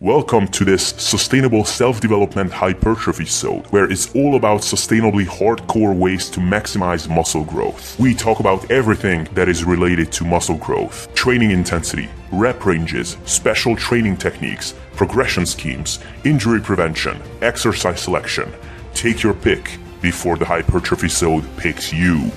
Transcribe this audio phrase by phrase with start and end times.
[0.00, 6.38] Welcome to this Sustainable Self-Development Hypertrophy Zone, where it's all about sustainably hardcore ways to
[6.38, 7.98] maximize muscle growth.
[7.98, 13.74] We talk about everything that is related to muscle growth, training intensity, rep ranges, special
[13.74, 18.52] training techniques, progression schemes, injury prevention, exercise selection.
[18.94, 22.30] Take your pick before the Hypertrophy Zone picks you.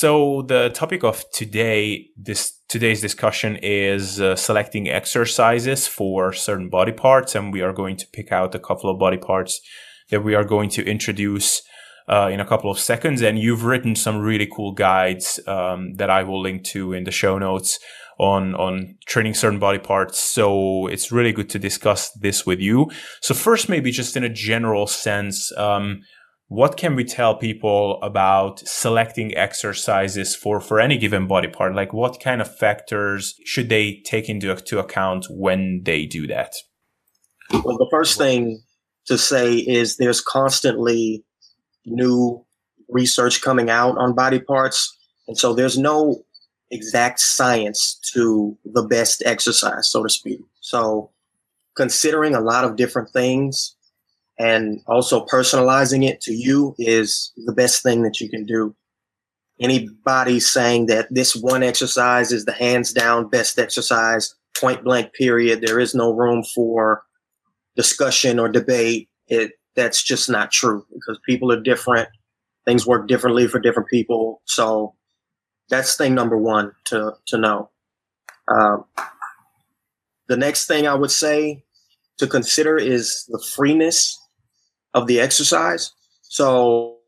[0.00, 6.92] So the topic of today, this today's discussion is uh, selecting exercises for certain body
[6.92, 9.60] parts, and we are going to pick out a couple of body parts
[10.08, 11.60] that we are going to introduce
[12.08, 13.20] uh, in a couple of seconds.
[13.20, 17.10] And you've written some really cool guides um, that I will link to in the
[17.10, 17.78] show notes
[18.18, 20.18] on on training certain body parts.
[20.18, 22.90] So it's really good to discuss this with you.
[23.20, 25.52] So first, maybe just in a general sense.
[25.58, 26.00] Um,
[26.50, 31.76] what can we tell people about selecting exercises for for any given body part?
[31.76, 36.54] Like what kind of factors should they take into to account when they do that?
[37.52, 38.64] Well the first thing
[39.06, 41.24] to say is there's constantly
[41.86, 42.44] new
[42.88, 44.92] research coming out on body parts
[45.28, 46.24] and so there's no
[46.72, 50.40] exact science to the best exercise so to speak.
[50.60, 51.12] So
[51.76, 53.76] considering a lot of different things
[54.40, 58.74] and also personalizing it to you is the best thing that you can do.
[59.60, 65.60] Anybody saying that this one exercise is the hands down best exercise, point blank period,
[65.60, 67.02] there is no room for
[67.76, 69.10] discussion or debate.
[69.28, 72.08] It that's just not true because people are different.
[72.64, 74.40] Things work differently for different people.
[74.46, 74.94] So
[75.68, 77.68] that's thing number one to to know.
[78.48, 78.78] Uh,
[80.28, 81.62] the next thing I would say
[82.16, 84.16] to consider is the freeness
[84.94, 85.92] of the exercise.
[86.22, 86.98] So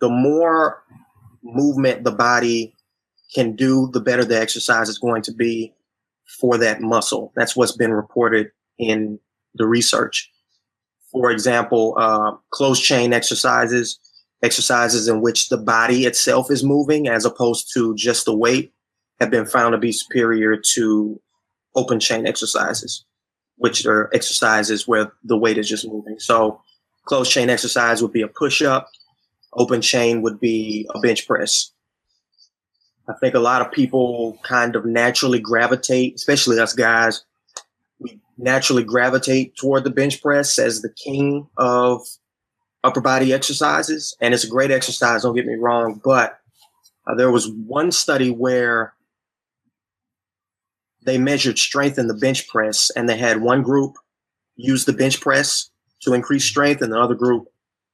[0.00, 0.82] the more
[1.42, 2.74] movement the body
[3.34, 5.72] can do, the better the exercise is going to be
[6.40, 7.32] for that muscle.
[7.36, 9.18] That's what's been reported in
[9.54, 10.30] the research.
[11.12, 13.98] For example, uh, closed chain exercises,
[14.42, 18.72] exercises in which the body itself is moving as opposed to just the weight,
[19.20, 21.20] have been found to be superior to
[21.74, 23.04] open chain exercises,
[23.56, 26.18] which are exercises where the weight is just moving.
[26.18, 26.60] So
[27.04, 28.90] Closed chain exercise would be a push up.
[29.54, 31.72] Open chain would be a bench press.
[33.08, 37.24] I think a lot of people kind of naturally gravitate, especially us guys,
[37.98, 42.06] we naturally gravitate toward the bench press as the king of
[42.84, 44.16] upper body exercises.
[44.20, 46.00] And it's a great exercise, don't get me wrong.
[46.04, 46.38] But
[47.06, 48.94] uh, there was one study where
[51.04, 53.96] they measured strength in the bench press and they had one group
[54.56, 55.69] use the bench press
[56.02, 57.48] to increase strength, and the other group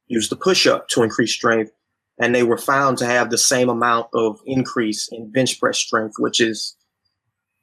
[0.06, 1.72] used the push up to increase strength.
[2.19, 6.15] And they were found to have the same amount of increase in bench press strength,
[6.19, 6.77] which is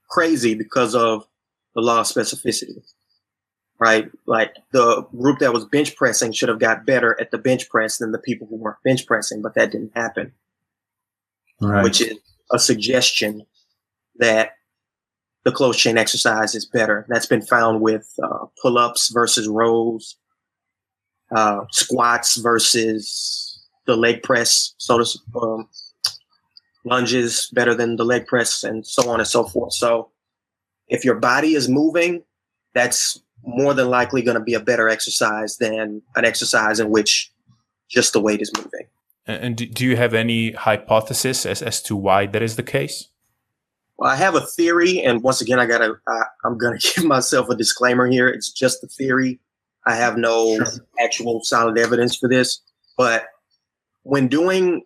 [0.09, 1.25] crazy because of
[1.73, 2.83] the law of specificity.
[3.79, 4.11] Right?
[4.27, 7.97] Like the group that was bench pressing should have got better at the bench press
[7.97, 10.33] than the people who weren't bench pressing, but that didn't happen.
[11.59, 11.83] Right.
[11.83, 12.17] Which is
[12.51, 13.45] a suggestion
[14.17, 14.51] that
[15.43, 17.05] the closed chain exercise is better.
[17.09, 20.17] That's been found with uh, pull ups versus rows,
[21.35, 25.67] uh, squats versus the leg press, so to um,
[26.85, 29.73] lunges better than the leg press, and so on and so forth.
[29.73, 30.09] So,
[30.87, 32.23] if your body is moving,
[32.73, 37.31] that's more than likely going to be a better exercise than an exercise in which
[37.89, 38.87] just the weight is moving.
[39.25, 43.07] And do you have any hypothesis as, as to why that is the case?
[43.97, 47.49] Well, I have a theory, and once again, I gotta, I, I'm gonna give myself
[47.49, 48.27] a disclaimer here.
[48.27, 49.39] It's just a theory.
[49.85, 50.85] I have no sure.
[51.01, 52.61] actual solid evidence for this,
[52.97, 53.25] but
[54.03, 54.83] when doing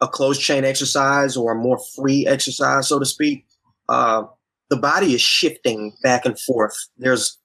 [0.00, 3.46] a closed chain exercise or a more free exercise, so to speak,
[3.88, 4.24] uh,
[4.70, 6.76] the body is shifting back and forth.
[6.98, 7.38] There's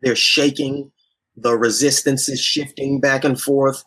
[0.00, 0.90] there's shaking,
[1.36, 3.84] the resistance is shifting back and forth.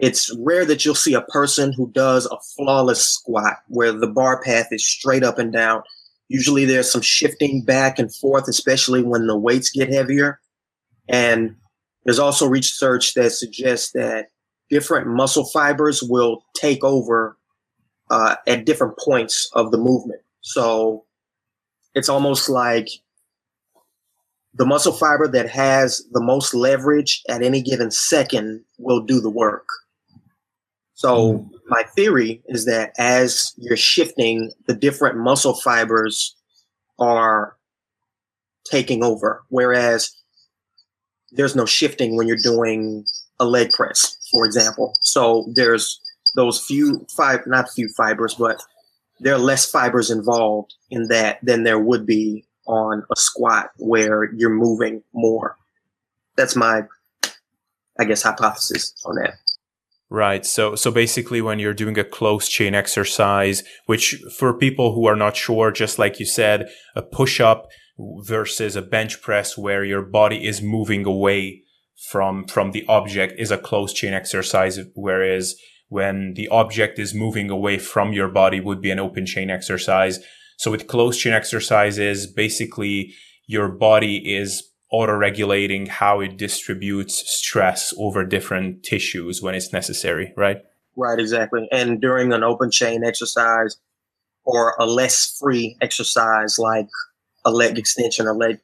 [0.00, 4.42] It's rare that you'll see a person who does a flawless squat where the bar
[4.42, 5.82] path is straight up and down.
[6.28, 10.40] Usually there's some shifting back and forth, especially when the weights get heavier.
[11.08, 11.56] And
[12.04, 14.28] there's also research that suggests that
[14.70, 17.36] different muscle fibers will take over
[18.10, 20.20] uh, at different points of the movement.
[20.40, 21.04] So
[21.94, 22.88] it's almost like
[24.54, 29.30] the muscle fiber that has the most leverage at any given second will do the
[29.30, 29.66] work.
[30.94, 31.50] So mm.
[31.68, 36.36] my theory is that as you're shifting, the different muscle fibers
[36.98, 37.56] are
[38.64, 40.14] taking over, whereas
[41.34, 43.04] there's no shifting when you're doing
[43.40, 44.94] a leg press, for example.
[45.02, 46.00] So there's
[46.36, 48.62] those few five, not few fibers, but
[49.20, 54.32] there are less fibers involved in that than there would be on a squat where
[54.34, 55.56] you're moving more.
[56.36, 56.82] That's my,
[57.98, 59.34] I guess, hypothesis on that.
[60.10, 60.44] Right.
[60.44, 65.16] So, so basically when you're doing a close chain exercise, which for people who are
[65.16, 70.02] not sure, just like you said, a push up versus a bench press where your
[70.02, 71.62] body is moving away
[72.10, 74.78] from, from the object is a close chain exercise.
[74.94, 75.54] Whereas
[75.88, 80.18] when the object is moving away from your body would be an open chain exercise.
[80.56, 83.14] So with close chain exercises, basically
[83.46, 90.58] your body is auto-regulating how it distributes stress over different tissues when it's necessary, right?
[90.96, 91.68] Right, exactly.
[91.72, 93.76] And during an open chain exercise
[94.44, 96.88] or a less free exercise like
[97.44, 98.60] a leg extension, a leg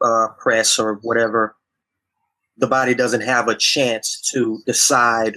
[0.00, 1.56] uh, press, or whatever,
[2.56, 5.36] the body doesn't have a chance to decide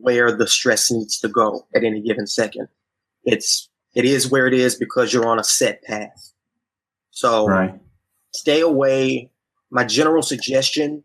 [0.00, 2.68] where the stress needs to go at any given second.
[3.24, 6.32] It's it is where it is because you're on a set path.
[7.10, 7.80] So right
[8.34, 9.30] stay away.
[9.70, 11.02] My general suggestion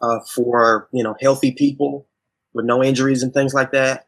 [0.00, 2.06] uh, for you know healthy people
[2.54, 4.06] with no injuries and things like that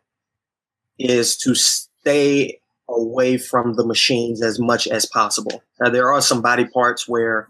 [0.99, 5.63] is to stay away from the machines as much as possible.
[5.81, 7.49] Now there are some body parts where,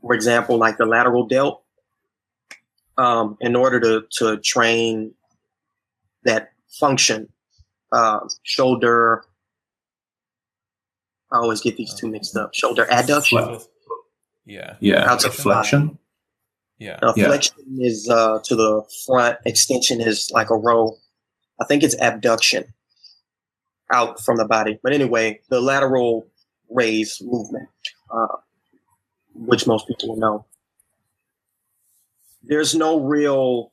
[0.00, 1.62] for example, like the lateral delt,
[2.96, 5.14] um, in order to to train
[6.24, 7.28] that function,
[7.92, 9.24] uh, shoulder
[11.30, 12.54] I always get these two mixed up.
[12.54, 13.62] Shoulder adduction.
[14.46, 14.76] Yeah.
[14.80, 15.10] Yeah.
[15.10, 15.98] Out to flexion.
[16.78, 16.98] Yeah.
[17.02, 17.86] Now, flexion yeah.
[17.86, 19.38] is uh, to the front.
[19.44, 20.96] Extension is like a row.
[21.60, 22.64] I think it's abduction
[23.92, 24.78] out from the body.
[24.82, 26.26] But anyway, the lateral
[26.70, 27.68] raise movement,
[28.10, 28.36] uh,
[29.34, 30.44] which most people know.
[32.42, 33.72] There's no real,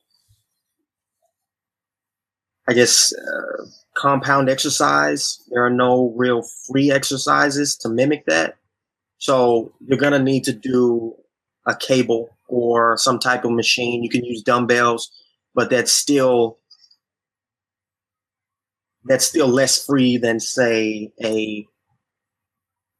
[2.68, 3.64] I guess, uh,
[3.94, 5.42] compound exercise.
[5.50, 8.56] There are no real free exercises to mimic that.
[9.18, 11.14] So you're going to need to do
[11.66, 14.02] a cable or some type of machine.
[14.02, 15.10] You can use dumbbells,
[15.54, 16.58] but that's still
[19.08, 21.66] that's still less free than say a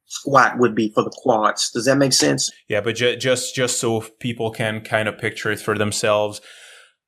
[0.06, 1.70] squat would be for the quads.
[1.70, 2.50] Does that make sense?
[2.68, 6.40] Yeah, but ju- just just so people can kind of picture it for themselves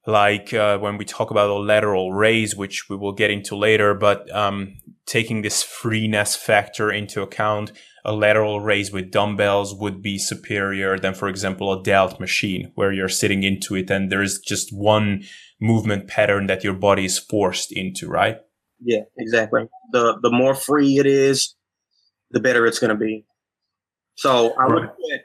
[0.09, 3.93] like uh, when we talk about a lateral raise, which we will get into later,
[3.93, 7.73] but um, taking this freeness factor into account,
[8.07, 12.91] a lateral raise with dumbbells would be superior than, for example, a delt machine where
[12.91, 15.25] you're sitting into it and there's just one
[15.61, 18.39] movement pattern that your body is forced into, right?
[18.81, 19.69] Yeah, exactly.
[19.93, 21.55] The the more free it is,
[22.31, 23.25] the better it's going to be.
[24.15, 25.21] So I would put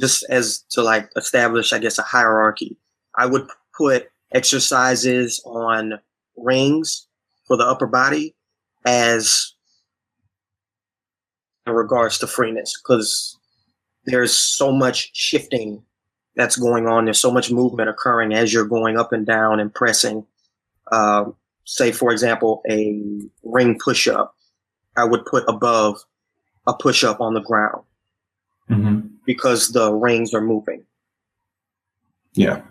[0.00, 2.76] just as to like establish, I guess, a hierarchy.
[3.16, 5.98] I would put exercises on
[6.36, 7.06] rings
[7.46, 8.34] for the upper body
[8.84, 9.54] as
[11.66, 13.38] in regards to freeness because
[14.04, 15.82] there's so much shifting
[16.36, 17.04] that's going on.
[17.04, 20.26] There's so much movement occurring as you're going up and down and pressing.
[20.92, 21.24] Uh,
[21.66, 23.00] say, for example, a
[23.42, 24.34] ring push up,
[24.96, 26.02] I would put above
[26.66, 27.84] a push up on the ground
[28.70, 29.08] mm-hmm.
[29.26, 30.84] because the rings are moving.
[32.32, 32.62] Yeah.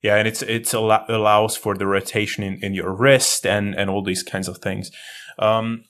[0.00, 3.90] Yeah, and it's it's al- allows for the rotation in, in your wrist and and
[3.90, 4.92] all these kinds of things.
[5.40, 5.84] Um,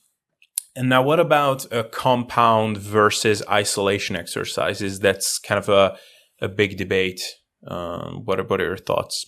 [0.74, 5.00] and now, what about a compound versus isolation exercises?
[5.00, 5.98] That's kind of a
[6.40, 7.20] a big debate.
[7.66, 9.26] Um, what are, what are your thoughts?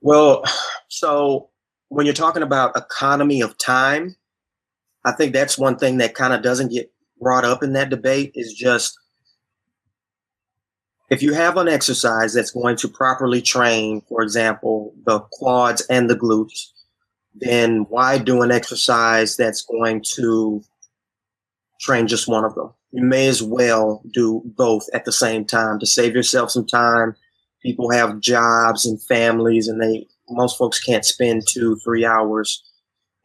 [0.00, 0.44] Well,
[0.88, 1.50] so
[1.88, 4.16] when you're talking about economy of time,
[5.04, 8.32] I think that's one thing that kind of doesn't get brought up in that debate
[8.34, 8.98] is just
[11.10, 16.08] if you have an exercise that's going to properly train, for example, the quads and
[16.08, 16.68] the glutes,
[17.34, 20.62] then why do an exercise that's going to
[21.80, 22.72] train just one of them?
[22.92, 27.16] You may as well do both at the same time to save yourself some time.
[27.62, 32.62] People have jobs and families, and they most folks can't spend two, three hours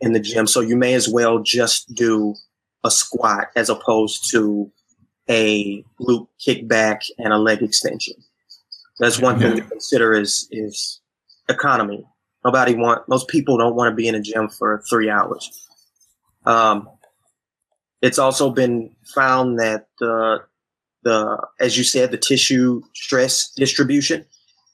[0.01, 0.47] in the gym.
[0.47, 2.35] So you may as well just do
[2.83, 4.71] a squat as opposed to
[5.29, 8.15] a glute kickback and a leg extension.
[8.99, 11.01] That's one thing to consider is is
[11.49, 12.05] economy.
[12.43, 15.67] Nobody want most people don't want to be in a gym for three hours.
[16.45, 16.89] Um,
[18.01, 20.43] it's also been found that the
[21.05, 24.25] the as you said the tissue stress distribution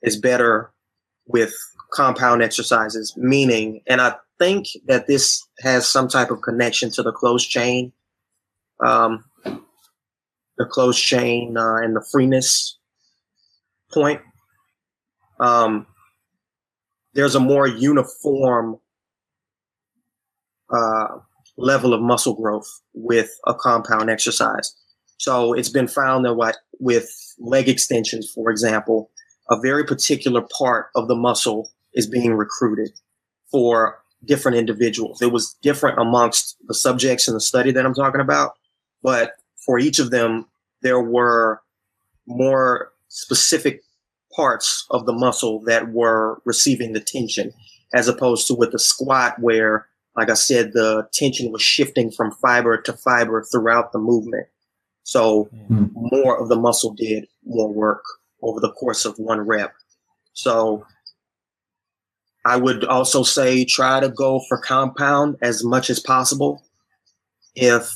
[0.01, 0.71] is better
[1.27, 1.53] with
[1.91, 7.11] compound exercises, meaning, and I think that this has some type of connection to the
[7.11, 7.91] closed chain,
[8.83, 12.77] um, the closed chain uh, and the freeness
[13.93, 14.21] point.
[15.39, 15.85] Um,
[17.13, 18.79] there's a more uniform
[20.69, 21.07] uh,
[21.57, 24.73] level of muscle growth with a compound exercise.
[25.21, 29.11] So it's been found that what with leg extensions, for example,
[29.51, 32.89] a very particular part of the muscle is being recruited
[33.51, 35.21] for different individuals.
[35.21, 38.53] It was different amongst the subjects in the study that I'm talking about,
[39.03, 40.47] but for each of them,
[40.81, 41.61] there were
[42.25, 43.83] more specific
[44.35, 47.53] parts of the muscle that were receiving the tension,
[47.93, 49.85] as opposed to with the squat, where,
[50.17, 54.47] like I said, the tension was shifting from fiber to fiber throughout the movement.
[55.11, 55.87] So mm-hmm.
[55.93, 58.01] more of the muscle did more work
[58.41, 59.73] over the course of one rep.
[60.31, 60.85] So
[62.45, 66.63] I would also say try to go for compound as much as possible.
[67.55, 67.91] If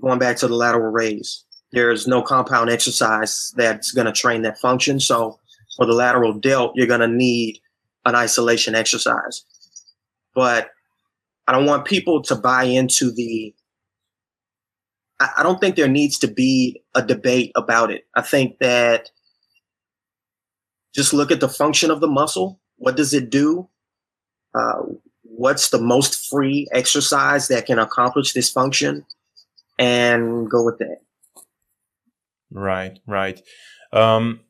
[0.00, 4.56] going back to the lateral raise, there's no compound exercise that's going to train that
[4.56, 4.98] function.
[4.98, 5.38] So
[5.76, 7.60] for the lateral delt, you're going to need
[8.06, 9.44] an isolation exercise.
[10.34, 10.70] But
[11.46, 13.54] I don't want people to buy into the.
[15.20, 18.06] I don't think there needs to be a debate about it.
[18.14, 19.10] I think that
[20.94, 23.68] just look at the function of the muscle what does it do?
[24.54, 24.82] Uh,
[25.22, 29.04] what's the most free exercise that can accomplish this function?
[29.78, 30.98] And go with that.
[32.50, 33.40] Right, right.
[33.92, 34.40] Um,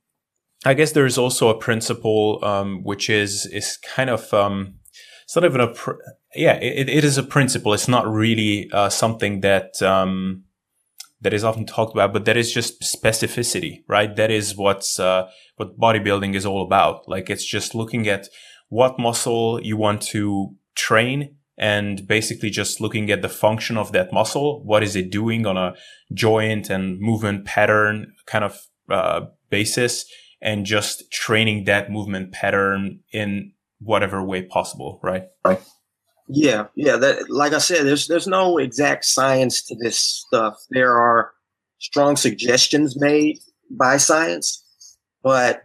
[0.65, 4.75] I guess there is also a principle um, which is is kind of um,
[5.35, 5.75] not even a
[6.35, 7.73] yeah it, it is a principle.
[7.73, 10.45] It's not really uh, something that um,
[11.21, 14.15] that is often talked about, but that is just specificity, right?
[14.17, 17.09] That is what's uh, what bodybuilding is all about.
[17.09, 18.29] Like it's just looking at
[18.69, 24.13] what muscle you want to train and basically just looking at the function of that
[24.13, 24.65] muscle.
[24.65, 25.75] What is it doing on a
[26.15, 28.59] joint and movement pattern kind of
[28.89, 30.07] uh, basis
[30.41, 35.25] and just training that movement pattern in whatever way possible, right?
[35.45, 35.61] Right.
[36.33, 36.97] Yeah, yeah.
[36.97, 40.57] That, like I said, there's there's no exact science to this stuff.
[40.71, 41.33] There are
[41.79, 43.39] strong suggestions made
[43.71, 44.65] by science,
[45.23, 45.65] but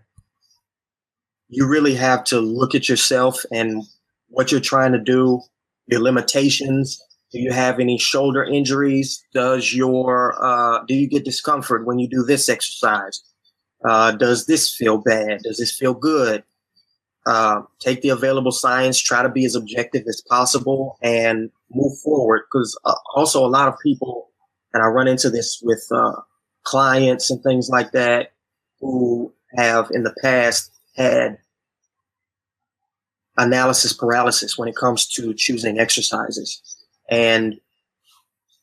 [1.50, 3.84] you really have to look at yourself and
[4.30, 5.42] what you're trying to do,
[5.88, 7.00] your limitations.
[7.32, 9.24] Do you have any shoulder injuries?
[9.34, 13.22] Does your uh, do you get discomfort when you do this exercise?
[13.88, 15.42] Uh, does this feel bad?
[15.44, 16.44] Does this feel good?
[17.26, 22.42] Uh, take the available science, try to be as objective as possible, and move forward.
[22.48, 24.30] Because uh, also a lot of people,
[24.74, 26.14] and I run into this with uh,
[26.64, 28.34] clients and things like that,
[28.80, 31.40] who have in the past had
[33.38, 36.62] analysis paralysis when it comes to choosing exercises,
[37.10, 37.60] and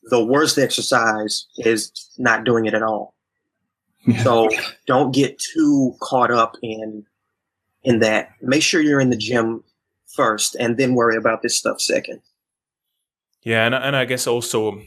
[0.03, 3.13] the worst exercise is not doing it at all.
[4.23, 4.49] So
[4.85, 7.05] don't get too caught up in
[7.83, 8.29] in that.
[8.41, 9.63] Make sure you're in the gym
[10.15, 12.21] first and then worry about this stuff second.
[13.43, 14.81] Yeah, and, and I guess also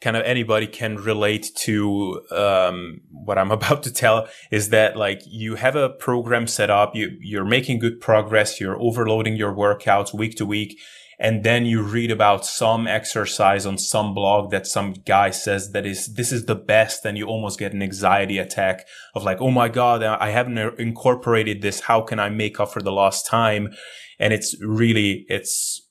[0.00, 5.22] kind of anybody can relate to um, what I'm about to tell is that like
[5.26, 10.12] you have a program set up, you you're making good progress, you're overloading your workouts
[10.12, 10.78] week to week,
[11.18, 15.86] and then you read about some exercise on some blog that some guy says that
[15.86, 19.50] is this is the best and you almost get an anxiety attack of like oh
[19.50, 21.80] my god i haven't incorporated this.
[21.80, 23.70] How can i make up for the lost time?
[24.18, 25.86] And it's really it's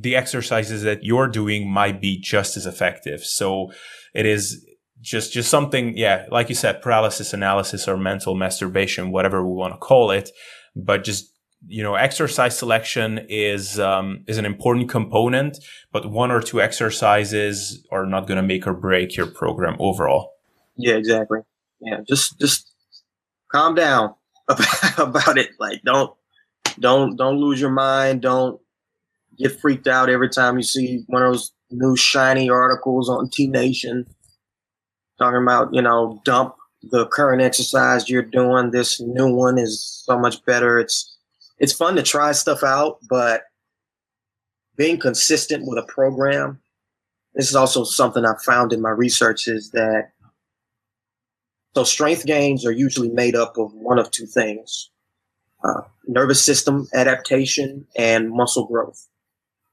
[0.00, 3.24] the exercises that you're doing might be just as effective.
[3.24, 3.72] So
[4.14, 4.64] it is
[5.00, 9.74] just just something yeah like you said paralysis analysis or mental masturbation whatever we want
[9.74, 10.30] to call it
[10.76, 11.31] but just
[11.66, 15.58] you know, exercise selection is um, is an important component,
[15.92, 20.32] but one or two exercises are not going to make or break your program overall.
[20.76, 21.40] Yeah, exactly.
[21.80, 22.70] Yeah, just just
[23.50, 24.14] calm down
[24.98, 25.50] about it.
[25.58, 26.12] Like, don't
[26.80, 28.22] don't don't lose your mind.
[28.22, 28.60] Don't
[29.38, 33.46] get freaked out every time you see one of those new shiny articles on T
[33.46, 34.06] Nation
[35.18, 36.56] talking about you know dump
[36.90, 38.72] the current exercise you're doing.
[38.72, 40.80] This new one is so much better.
[40.80, 41.16] It's
[41.58, 43.42] it's fun to try stuff out, but
[44.76, 46.60] being consistent with a program,
[47.34, 50.10] this is also something I've found in my research is that
[51.74, 54.90] so strength gains are usually made up of one of two things
[55.64, 59.08] uh, nervous system adaptation and muscle growth.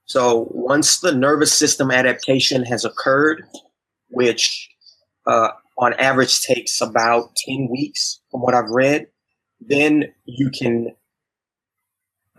[0.06, 3.44] So once the nervous system adaptation has occurred,
[4.10, 4.70] which
[5.26, 9.08] uh, on average takes about 10 weeks from what I've read,
[9.62, 10.96] then you can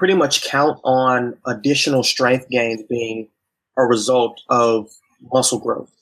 [0.01, 3.29] pretty much count on additional strength gains being
[3.77, 4.89] a result of
[5.31, 5.93] muscle growth.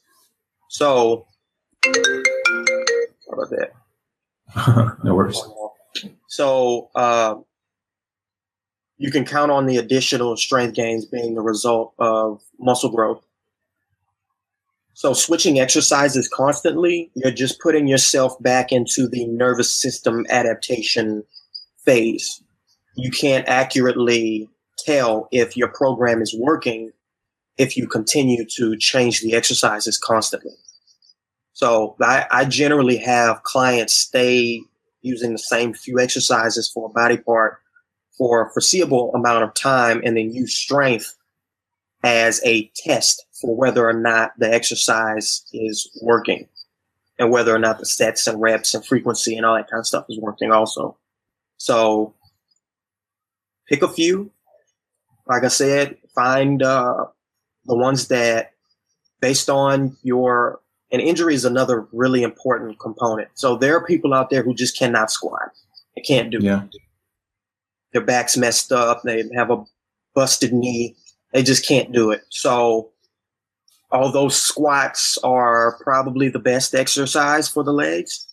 [0.71, 1.27] So,
[1.85, 4.97] how about that?
[5.05, 5.43] no worries.
[6.29, 7.35] So, uh,
[8.99, 13.25] you can count on the additional strength gains being the result of muscle growth.
[14.95, 21.25] So, switching exercises constantly, you're just putting yourself back into the nervous system adaptation
[21.85, 22.45] phase.
[22.99, 26.91] You can't accurately tell if your program is working
[27.57, 30.53] if you continue to change the exercises constantly.
[31.53, 34.63] So I, I generally have clients stay
[35.03, 37.59] using the same few exercises for a body part
[38.17, 41.15] for a foreseeable amount of time and then use strength
[42.03, 46.49] as a test for whether or not the exercise is working
[47.17, 49.87] and whether or not the sets and reps and frequency and all that kind of
[49.87, 50.97] stuff is working also.
[51.59, 52.15] So
[53.69, 54.31] pick a few.
[55.27, 57.07] Like I said, find uh,
[57.67, 58.53] the ones that
[59.21, 60.61] based on your
[60.91, 63.29] and injury is another really important component.
[63.35, 65.51] So there are people out there who just cannot squat.
[65.95, 66.63] They can't do Yeah.
[66.65, 66.77] it.
[67.93, 69.03] Their back's messed up.
[69.03, 69.65] They have a
[70.15, 70.97] busted knee.
[71.33, 72.23] They just can't do it.
[72.31, 72.91] So
[73.91, 78.27] although squats are probably the best exercise for the legs,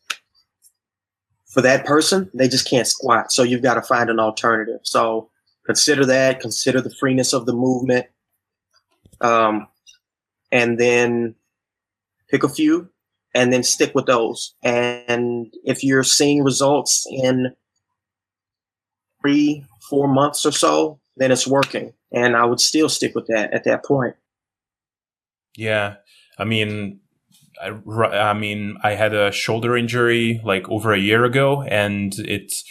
[1.55, 3.31] for that person, they just can't squat.
[3.31, 4.81] So you've got to find an alternative.
[4.83, 5.29] So
[5.65, 8.07] consider that, consider the freeness of the movement.
[9.21, 9.67] Um,
[10.51, 11.35] and then
[12.29, 12.89] pick a few
[13.33, 14.53] and then stick with those.
[14.63, 17.55] And if you're seeing results in
[19.21, 21.93] three, four months or so, then it's working.
[22.11, 24.17] And I would still stick with that at that point.
[25.55, 25.95] Yeah,
[26.37, 26.99] I mean,
[27.61, 27.69] I,
[28.29, 32.63] I mean, I had a shoulder injury like over a year ago, and it's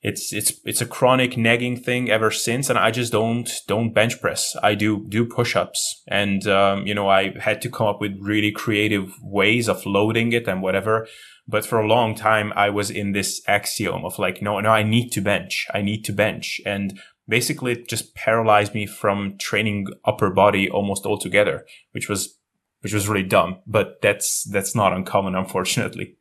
[0.00, 4.20] it's it's it's a chronic nagging thing ever since, and I just don't don't bench
[4.20, 4.54] press.
[4.62, 8.16] I do do push ups, and um, you know, I had to come up with
[8.20, 11.08] really creative ways of loading it and whatever.
[11.48, 14.82] But for a long time, I was in this axiom of like, no, no, I
[14.82, 19.88] need to bench, I need to bench, and basically it just paralyzed me from training
[20.04, 22.37] upper body almost altogether, which was
[22.80, 23.60] which was really dumb.
[23.66, 26.16] But that's that's not uncommon, unfortunately.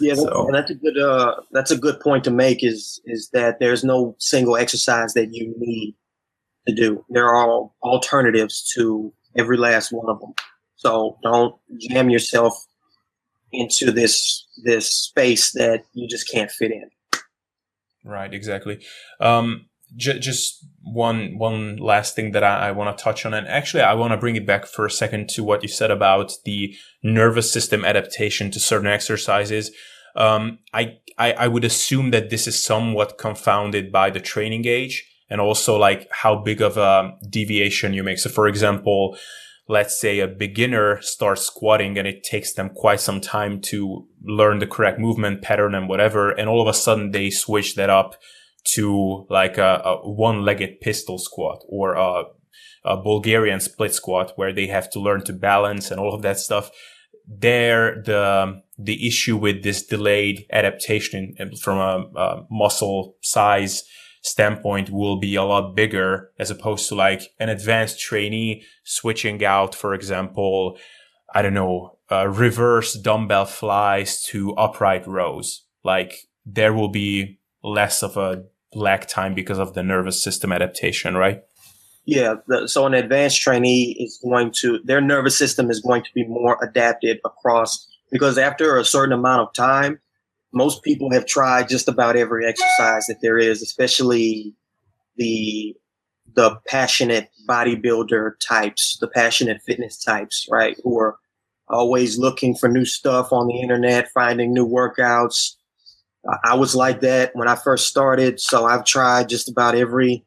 [0.00, 2.64] Yeah, So- and that's a good uh, that's a good point to make.
[2.64, 5.94] Is is that there's no single exercise that you need
[6.68, 7.04] to do.
[7.10, 10.32] There are alternatives to every last one of them.
[10.76, 12.54] So don't jam yourself
[13.52, 16.90] into this this space that you just can't fit in.
[18.04, 18.84] Right, exactly.
[19.20, 23.46] Um, j- just one one last thing that I, I want to touch on, and
[23.48, 26.32] actually, I want to bring it back for a second to what you said about
[26.44, 29.70] the nervous system adaptation to certain exercises.
[30.16, 35.04] Um, I, I I would assume that this is somewhat confounded by the training age
[35.30, 38.18] and also like how big of a deviation you make.
[38.18, 39.16] So, for example,
[39.68, 44.58] let's say a beginner starts squatting and it takes them quite some time to learn
[44.58, 48.16] the correct movement pattern and whatever, and all of a sudden they switch that up
[48.64, 52.24] to like a, a one-legged pistol squat or a,
[52.84, 56.38] a Bulgarian split squat where they have to learn to balance and all of that
[56.38, 56.70] stuff.
[57.26, 63.84] There, the the issue with this delayed adaptation from a, a muscle size
[64.22, 69.74] standpoint will be a lot bigger as opposed to like an advanced trainee switching out,
[69.74, 70.78] for example,
[71.34, 75.66] I don't know, uh, reverse dumbbell flies to upright rows.
[75.82, 81.16] Like there will be less of a lag time because of the nervous system adaptation,
[81.16, 81.42] right?
[82.06, 86.10] Yeah, the, so an advanced trainee is going to their nervous system is going to
[86.14, 90.00] be more adapted across because after a certain amount of time,
[90.52, 94.54] most people have tried just about every exercise that there is, especially
[95.16, 95.74] the
[96.34, 100.76] the passionate bodybuilder types, the passionate fitness types, right?
[100.82, 101.16] Who are
[101.68, 105.54] always looking for new stuff on the internet, finding new workouts.
[106.44, 110.24] I was like that when I first started, so I've tried just about every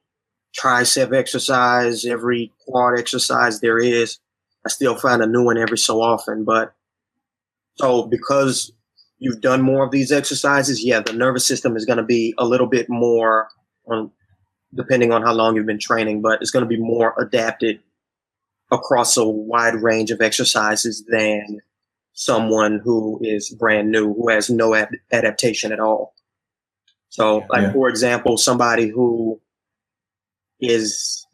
[0.59, 4.19] tricep exercise, every quad exercise there is.
[4.65, 6.73] I still find a new one every so often, but
[7.75, 8.71] so because
[9.19, 12.45] you've done more of these exercises, yeah, the nervous system is going to be a
[12.45, 13.47] little bit more
[13.87, 14.11] on
[14.75, 17.79] depending on how long you've been training, but it's going to be more adapted
[18.71, 21.61] across a wide range of exercises than
[22.17, 26.15] someone who is brand new, who has no ad- adaptation at all.
[27.09, 27.73] So, like, Yeah.
[27.73, 29.39] for example, somebody who
[30.59, 31.27] is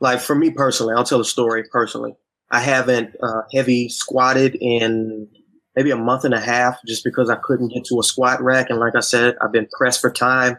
[0.00, 2.16] like, for me personally, I'll tell a story personally.
[2.50, 5.28] I haven't uh, heavy squatted in
[5.76, 8.70] maybe a month and a half just because I couldn't get to a squat rack.
[8.70, 10.56] And like I said, I've been pressed for time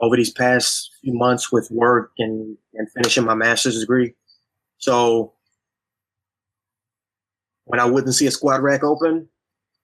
[0.00, 4.14] over these past few months with work and, and finishing my master's degree.
[4.78, 5.34] So
[7.64, 9.28] when I wouldn't see a squat rack open,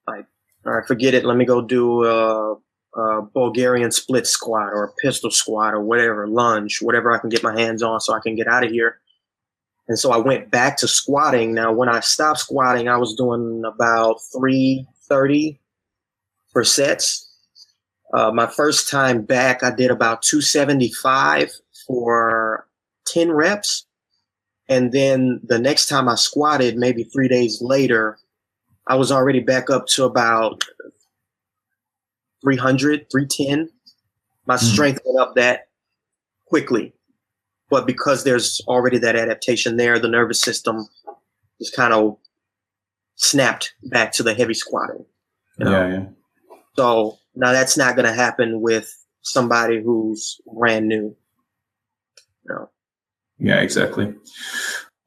[0.07, 0.27] like,
[0.67, 1.25] all right, forget it.
[1.25, 2.55] Let me go do a,
[2.97, 7.43] a Bulgarian split squat or a pistol squat or whatever, lunge, whatever I can get
[7.43, 8.99] my hands on so I can get out of here.
[9.88, 11.55] And so I went back to squatting.
[11.55, 15.59] Now, when I stopped squatting, I was doing about 330
[16.53, 17.25] for sets.
[18.12, 21.51] Uh, my first time back, I did about 275
[21.87, 22.67] for
[23.07, 23.87] 10 reps.
[24.68, 28.18] And then the next time I squatted, maybe three days later,
[28.87, 30.64] I was already back up to about
[32.42, 33.70] 300, 310.
[34.46, 34.59] My mm.
[34.59, 35.68] strength went up that
[36.46, 36.94] quickly.
[37.70, 40.88] But because there's already that adaptation there, the nervous system
[41.59, 42.16] just kind of
[43.16, 45.04] snapped back to the heavy squatting.
[45.59, 45.70] You know?
[45.70, 46.04] Yeah, yeah.
[46.76, 48.90] So now that's not going to happen with
[49.22, 51.14] somebody who's brand new.
[52.44, 52.70] You know?
[53.38, 54.14] Yeah, exactly.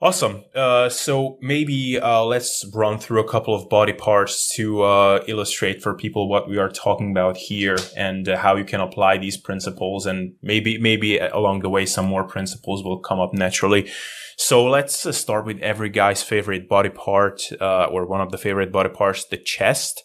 [0.04, 0.44] Awesome.
[0.56, 5.84] Uh, so maybe uh, let's run through a couple of body parts to uh, illustrate
[5.84, 9.38] for people what we are talking about here and uh, how you can apply these
[9.38, 10.08] principles.
[10.08, 13.92] And maybe maybe along the way some more principles will come up naturally.
[14.38, 18.40] So let's uh, start with every guy's favorite body part uh, or one of the
[18.40, 20.02] favorite body parts, the chest.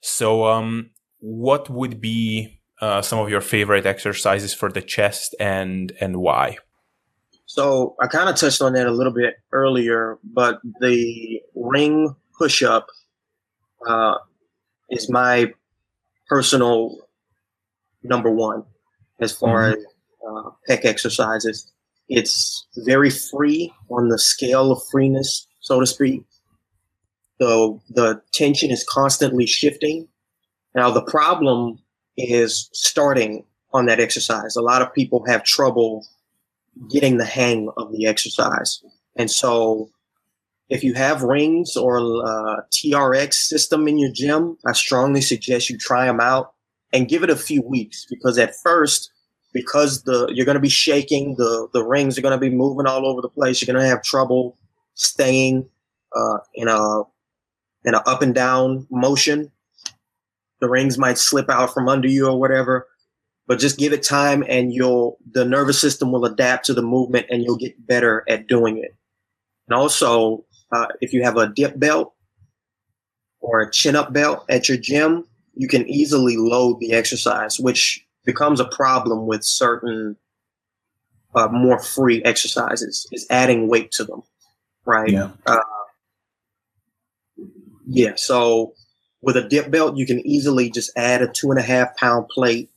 [0.00, 2.60] So um, what would be
[3.02, 6.58] some of your favorite exercises for the chest and and why?
[7.46, 12.62] So I kind of touched on that a little bit earlier, but the ring push
[12.62, 12.86] up
[13.86, 14.16] uh,
[14.90, 15.52] is my
[16.28, 16.98] personal
[18.02, 18.64] number one
[19.20, 19.78] as far mm-hmm.
[19.78, 19.86] as
[20.26, 21.70] uh, pec exercises.
[22.08, 26.22] It's very free on the scale of freeness, so to speak.
[27.40, 30.08] So the tension is constantly shifting.
[30.74, 31.78] Now the problem
[32.16, 34.56] is starting on that exercise.
[34.56, 36.06] A lot of people have trouble
[36.90, 38.82] getting the hang of the exercise.
[39.16, 39.90] And so
[40.68, 45.78] if you have rings or a TRX system in your gym, I strongly suggest you
[45.78, 46.52] try them out
[46.92, 49.10] and give it a few weeks because at first,
[49.52, 52.86] because the you're going to be shaking, the the rings are going to be moving
[52.86, 53.60] all over the place.
[53.60, 54.56] You're going to have trouble
[54.94, 55.68] staying
[56.16, 57.02] uh, in a
[57.84, 59.50] in a up and down motion.
[60.60, 62.88] The rings might slip out from under you or whatever
[63.46, 67.26] but just give it time and you'll the nervous system will adapt to the movement
[67.30, 68.94] and you'll get better at doing it
[69.68, 72.14] and also uh, if you have a dip belt
[73.40, 78.04] or a chin up belt at your gym you can easily load the exercise which
[78.24, 80.16] becomes a problem with certain
[81.34, 84.22] uh, more free exercises is adding weight to them
[84.86, 85.30] right yeah.
[85.46, 85.58] Uh,
[87.86, 88.72] yeah so
[89.20, 92.28] with a dip belt you can easily just add a two and a half pound
[92.28, 92.70] plate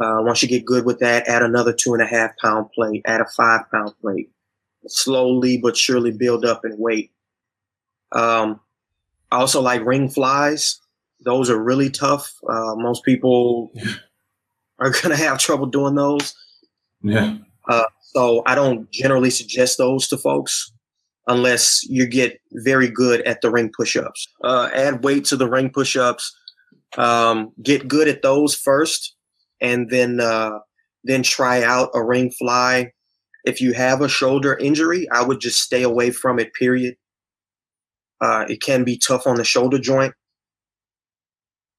[0.00, 3.02] uh, once you get good with that, add another two and a half pound plate,
[3.04, 4.30] add a five pound plate.
[4.86, 7.12] Slowly but surely build up in weight.
[8.12, 8.60] Um,
[9.30, 10.80] I also like ring flies.
[11.22, 12.32] Those are really tough.
[12.48, 13.70] Uh, most people
[14.78, 16.34] are going to have trouble doing those.
[17.02, 17.36] Yeah.
[17.68, 20.72] Uh, so I don't generally suggest those to folks
[21.26, 24.28] unless you get very good at the ring push-ups.
[24.42, 26.34] Uh, add weight to the ring push-ups.
[26.96, 29.14] Um, get good at those first
[29.60, 30.58] and then uh,
[31.04, 32.92] then try out a ring fly.
[33.44, 36.52] If you have a shoulder injury, I would just stay away from it.
[36.54, 36.96] Period.
[38.20, 40.14] Uh, it can be tough on the shoulder joint.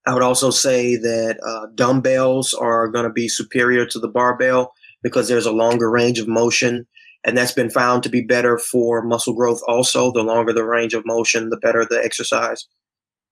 [0.08, 4.74] I would also say that uh, dumbbells are going to be superior to the barbell
[5.04, 6.88] because there's a longer range of motion,
[7.24, 9.62] and that's been found to be better for muscle growth.
[9.68, 12.66] Also, the longer the range of motion, the better the exercise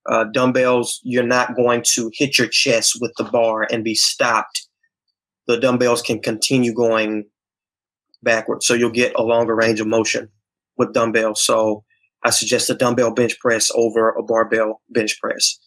[0.09, 4.67] uh, dumbbells, you're not going to hit your chest with the bar and be stopped.
[5.47, 7.25] The dumbbells can continue going
[8.23, 10.29] backwards, so you'll get a longer range of motion
[10.77, 11.43] with dumbbells.
[11.43, 11.83] So
[12.23, 15.57] I suggest a dumbbell bench press over a barbell bench press.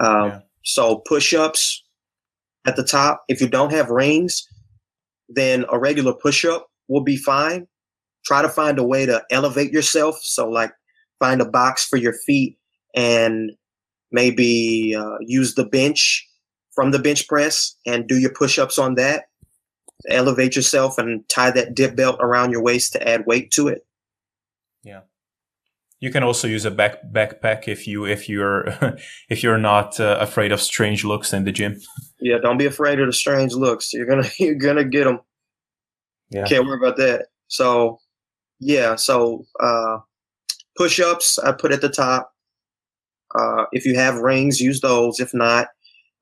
[0.00, 0.40] Um, yeah.
[0.64, 1.84] So push-ups
[2.66, 3.24] at the top.
[3.28, 4.46] If you don't have rings,
[5.28, 7.66] then a regular push-up will be fine.
[8.24, 10.18] Try to find a way to elevate yourself.
[10.20, 10.72] So like
[11.20, 12.58] find a box for your feet
[12.96, 13.52] and
[14.10, 16.26] maybe uh, use the bench
[16.74, 19.26] from the bench press and do your push-ups on that.
[20.08, 23.86] Elevate yourself and tie that dip belt around your waist to add weight to it.
[24.82, 25.00] Yeah.
[26.00, 28.68] You can also use a back backpack if you if you're
[29.30, 31.80] if you're not uh, afraid of strange looks in the gym.
[32.20, 33.94] Yeah don't be afraid of the strange looks.
[33.94, 35.20] You're gonna you're gonna get them
[36.30, 36.44] yeah.
[36.44, 37.28] Can't worry about that.
[37.48, 37.98] So
[38.60, 39.98] yeah so uh
[40.76, 42.35] push-ups i put at the top
[43.34, 45.20] uh, if you have rings, use those.
[45.20, 45.68] If not,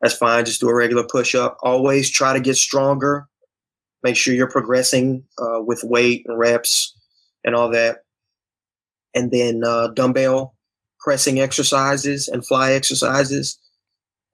[0.00, 0.44] that's fine.
[0.44, 1.56] Just do a regular push up.
[1.62, 3.26] Always try to get stronger.
[4.02, 6.94] Make sure you're progressing uh, with weight and reps
[7.44, 7.98] and all that.
[9.14, 10.54] And then uh, dumbbell
[11.04, 13.58] pressing exercises and fly exercises.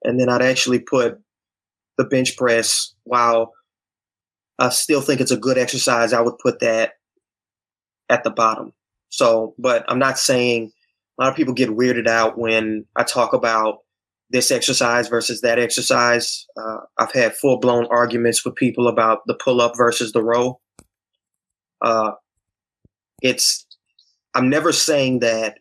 [0.03, 1.19] And then I'd actually put
[1.97, 3.51] the bench press while
[4.57, 6.13] I still think it's a good exercise.
[6.13, 6.93] I would put that
[8.09, 8.73] at the bottom.
[9.09, 10.71] So, but I'm not saying
[11.21, 13.79] a lot of people get weirded out when I talk about
[14.31, 16.47] this exercise versus that exercise.
[16.57, 20.59] Uh, I've had full blown arguments with people about the pull up versus the row.
[21.79, 22.13] Uh,
[23.21, 23.67] it's,
[24.33, 25.59] I'm never saying that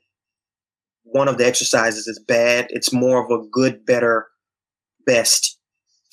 [1.02, 2.68] one of the exercises is bad.
[2.70, 4.28] It's more of a good, better,
[5.04, 5.58] best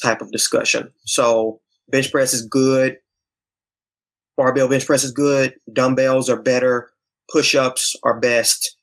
[0.03, 0.91] type of discussion.
[1.05, 2.97] So bench press is good.
[4.35, 5.53] Barbell bench press is good.
[5.71, 6.89] Dumbbells are better.
[7.31, 8.76] Push ups are best.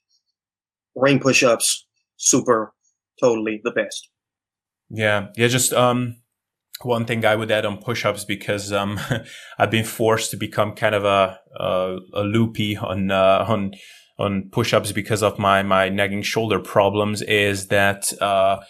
[0.95, 2.73] Ring push ups, super,
[3.21, 4.09] totally the best.
[4.91, 5.29] Yeah.
[5.37, 5.49] Yeah.
[5.49, 6.17] Just, um,
[6.83, 8.99] one thing I would add on push-ups because um,
[9.59, 13.75] I've been forced to become kind of a a, a loopy on uh, on
[14.19, 18.61] on push-ups because of my my nagging shoulder problems is that uh,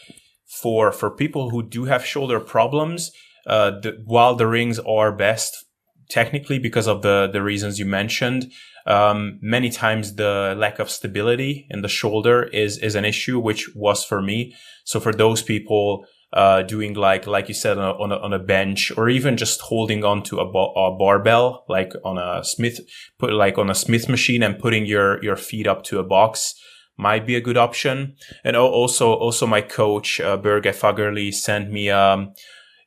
[0.47, 3.11] for for people who do have shoulder problems,
[3.47, 5.64] uh, the, while the rings are best
[6.09, 8.53] technically because of the the reasons you mentioned,
[8.87, 13.75] um, many times the lack of stability in the shoulder is is an issue, which
[13.75, 14.55] was for me.
[14.85, 16.07] So for those people.
[16.33, 19.37] Uh, doing like like you said on a, on a, on a bench or even
[19.37, 22.81] just holding on to a, a, barbell like on a smith
[23.21, 26.57] put like on a smith machine and putting your your feet up to a box
[26.97, 28.17] might be a good option.
[28.45, 32.33] And also, also my coach, uh, Børge Fagerli sent me, um,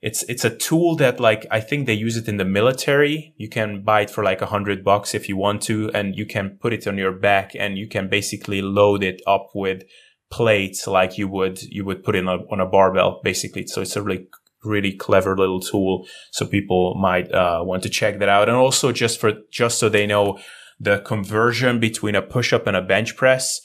[0.01, 3.33] it's, it's a tool that like, I think they use it in the military.
[3.37, 6.25] You can buy it for like a hundred bucks if you want to, and you
[6.25, 9.83] can put it on your back and you can basically load it up with
[10.29, 13.65] plates like you would, you would put in a, on a barbell basically.
[13.67, 14.27] So it's a really
[14.63, 16.07] really clever little tool.
[16.31, 18.49] So people might uh, want to check that out.
[18.49, 20.39] And also just for, just so they know
[20.79, 23.61] the conversion between a push up and a bench press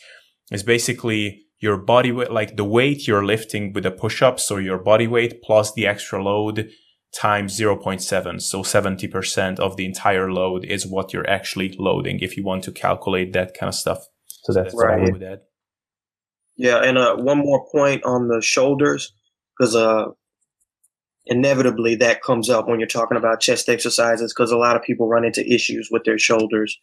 [0.50, 4.78] is basically your body weight, like the weight you're lifting with the push-ups or your
[4.78, 6.68] body weight plus the extra load
[7.14, 8.42] times 0.7.
[8.42, 12.72] So 70% of the entire load is what you're actually loading if you want to
[12.72, 13.98] calculate that kind of stuff.
[14.26, 15.12] So that's right.
[15.12, 15.44] with that.
[16.56, 16.78] Yeah.
[16.78, 19.14] And uh, one more point on the shoulders,
[19.56, 20.06] because uh,
[21.26, 25.08] inevitably that comes up when you're talking about chest exercises, because a lot of people
[25.08, 26.76] run into issues with their shoulders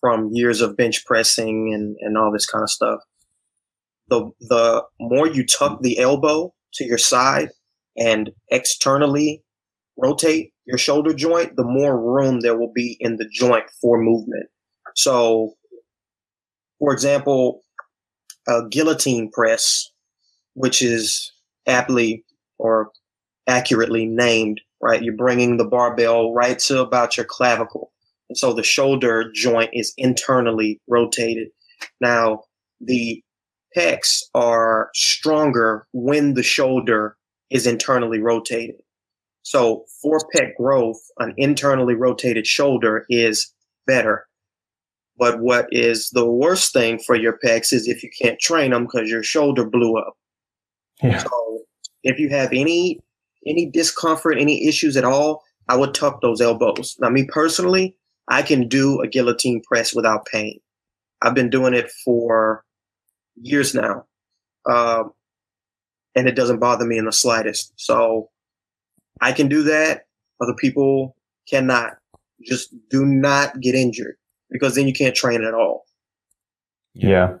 [0.00, 2.98] from years of bench pressing and, and all this kind of stuff.
[4.08, 7.50] The, the more you tuck the elbow to your side
[7.96, 9.42] and externally
[9.96, 14.46] rotate your shoulder joint, the more room there will be in the joint for movement.
[14.94, 15.54] So,
[16.78, 17.62] for example,
[18.46, 19.90] a guillotine press,
[20.54, 21.32] which is
[21.66, 22.24] aptly
[22.58, 22.90] or
[23.46, 25.02] accurately named, right?
[25.02, 27.92] You're bringing the barbell right to about your clavicle.
[28.28, 31.48] And so the shoulder joint is internally rotated.
[32.00, 32.44] Now,
[32.80, 33.22] the
[33.76, 37.16] pecs are stronger when the shoulder
[37.50, 38.76] is internally rotated.
[39.42, 43.52] So for pec growth, an internally rotated shoulder is
[43.86, 44.26] better.
[45.18, 48.84] But what is the worst thing for your pecs is if you can't train them
[48.84, 50.14] because your shoulder blew up.
[51.02, 51.18] Yeah.
[51.18, 51.60] So
[52.02, 53.00] if you have any
[53.46, 56.96] any discomfort, any issues at all, I would tuck those elbows.
[57.00, 57.94] Now, me personally,
[58.28, 60.58] I can do a guillotine press without pain.
[61.22, 62.64] I've been doing it for
[63.40, 64.04] years now.
[64.68, 65.12] Um,
[66.14, 67.72] and it doesn't bother me in the slightest.
[67.76, 68.30] So
[69.20, 70.06] I can do that.
[70.40, 71.16] Other people
[71.48, 71.92] cannot.
[72.44, 74.16] Just do not get injured
[74.50, 75.84] because then you can't train at all.
[76.94, 77.36] Yeah.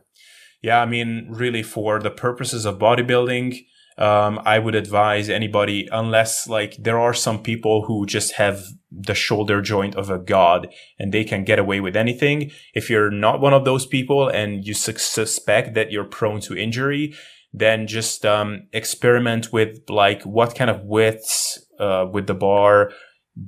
[0.62, 0.80] Yeah.
[0.80, 3.66] I mean, really, for the purposes of bodybuilding,
[3.98, 9.14] um, I would advise anybody, unless like there are some people who just have the
[9.14, 12.50] shoulder joint of a god and they can get away with anything.
[12.74, 16.56] If you're not one of those people and you su- suspect that you're prone to
[16.56, 17.14] injury,
[17.52, 22.92] then just um, experiment with like what kind of widths uh, with the bar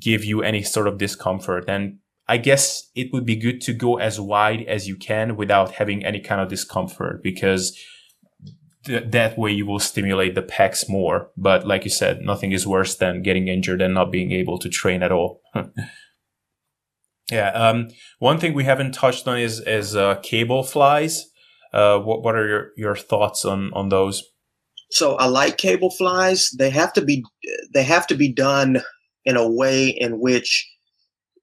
[0.00, 1.64] give you any sort of discomfort.
[1.68, 5.72] And I guess it would be good to go as wide as you can without
[5.72, 7.78] having any kind of discomfort because
[8.88, 11.30] th- that way you will stimulate the pecs more.
[11.36, 14.68] But like you said, nothing is worse than getting injured and not being able to
[14.68, 15.40] train at all.
[17.30, 17.50] yeah.
[17.50, 21.26] Um, one thing we haven't touched on is is uh, cable flies.
[21.72, 24.24] Uh, what what are your, your thoughts on on those?
[24.90, 26.50] So I like cable flies.
[26.58, 27.24] They have to be
[27.72, 28.82] they have to be done
[29.24, 30.66] in a way in which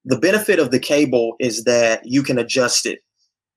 [0.04, 3.00] the benefit of the cable is that you can adjust it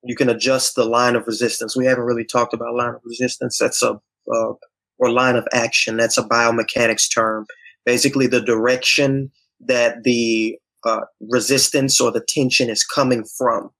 [0.04, 1.76] you can adjust the line of resistance.
[1.76, 3.58] We haven't really talked about line of resistance.
[3.58, 4.00] That's a,
[4.32, 4.52] a
[4.98, 5.96] or line of action.
[5.98, 7.46] That's a biomechanics term.
[7.86, 13.70] Basically, the direction that the uh, resistance or the tension is coming from.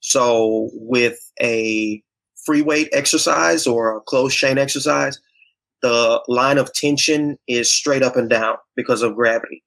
[0.00, 2.02] So, with a
[2.46, 5.20] free weight exercise or a closed chain exercise,
[5.82, 9.62] the line of tension is straight up and down because of gravity.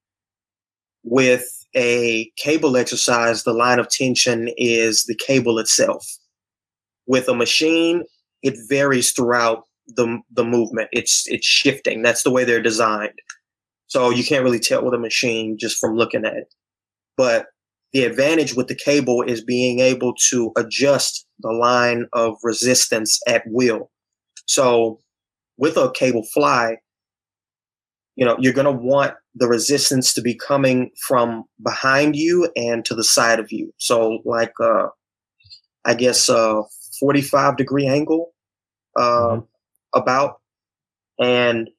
[1.04, 6.06] With a cable exercise, the line of tension is the cable itself.
[7.08, 8.04] With a machine,
[8.42, 10.90] it varies throughout the the movement.
[10.92, 12.02] It's it's shifting.
[12.02, 13.20] That's the way they're designed.
[13.88, 16.54] So you can't really tell with a machine just from looking at it.
[17.18, 17.48] But
[17.94, 23.44] the advantage with the cable is being able to adjust the line of resistance at
[23.48, 23.92] will.
[24.48, 25.00] So
[25.58, 26.78] with a cable fly,
[28.16, 32.86] you know, you're going to want the resistance to be coming from behind you and
[32.86, 33.74] to the side of you.
[33.78, 34.88] So like, uh,
[35.84, 36.64] I guess, a
[37.00, 38.34] 45 degree angle,
[38.98, 39.40] uh, mm-hmm.
[40.00, 40.40] about,
[41.20, 41.70] and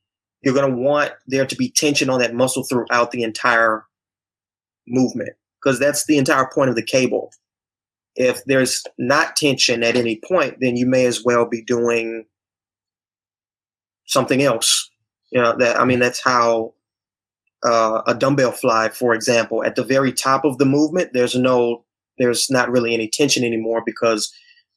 [0.42, 3.84] you're going to want there to be tension on that muscle throughout the entire
[4.86, 7.30] movement because that's the entire point of the cable.
[8.14, 12.24] If there's not tension at any point, then you may as well be doing
[14.06, 14.90] something else.
[15.30, 16.74] You know that I mean that's how
[17.64, 21.84] uh, a dumbbell fly, for example, at the very top of the movement, there's no,
[22.18, 24.32] there's not really any tension anymore because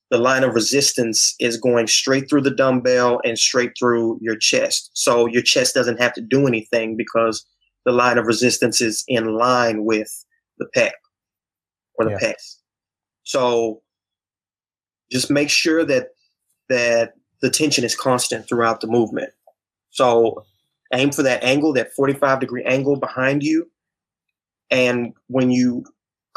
[0.10, 4.90] the line of resistance is going straight through the dumbbell and straight through your chest.
[4.94, 7.46] So your chest doesn't have to do anything because
[7.86, 10.26] the line of resistance is in line with
[10.58, 10.92] the pec
[11.96, 12.30] or the yeah.
[12.30, 12.56] pecs.
[13.24, 13.82] So
[15.12, 16.08] just make sure that
[16.70, 19.32] that the tension is constant throughout the movement.
[20.00, 20.46] So
[20.94, 23.70] aim for that angle, that 45 degree angle behind you.
[24.72, 25.84] And when you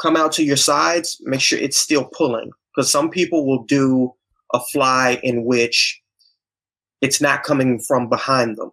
[0.01, 4.11] come out to your sides, make sure it's still pulling because some people will do
[4.53, 6.01] a fly in which
[6.99, 8.71] it's not coming from behind them,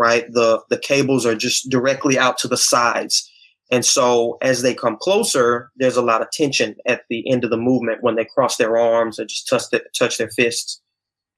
[0.00, 0.24] right?
[0.32, 3.30] The, the cables are just directly out to the sides.
[3.70, 7.50] And so as they come closer, there's a lot of tension at the end of
[7.50, 10.80] the movement when they cross their arms and just touch, the, touch their fists.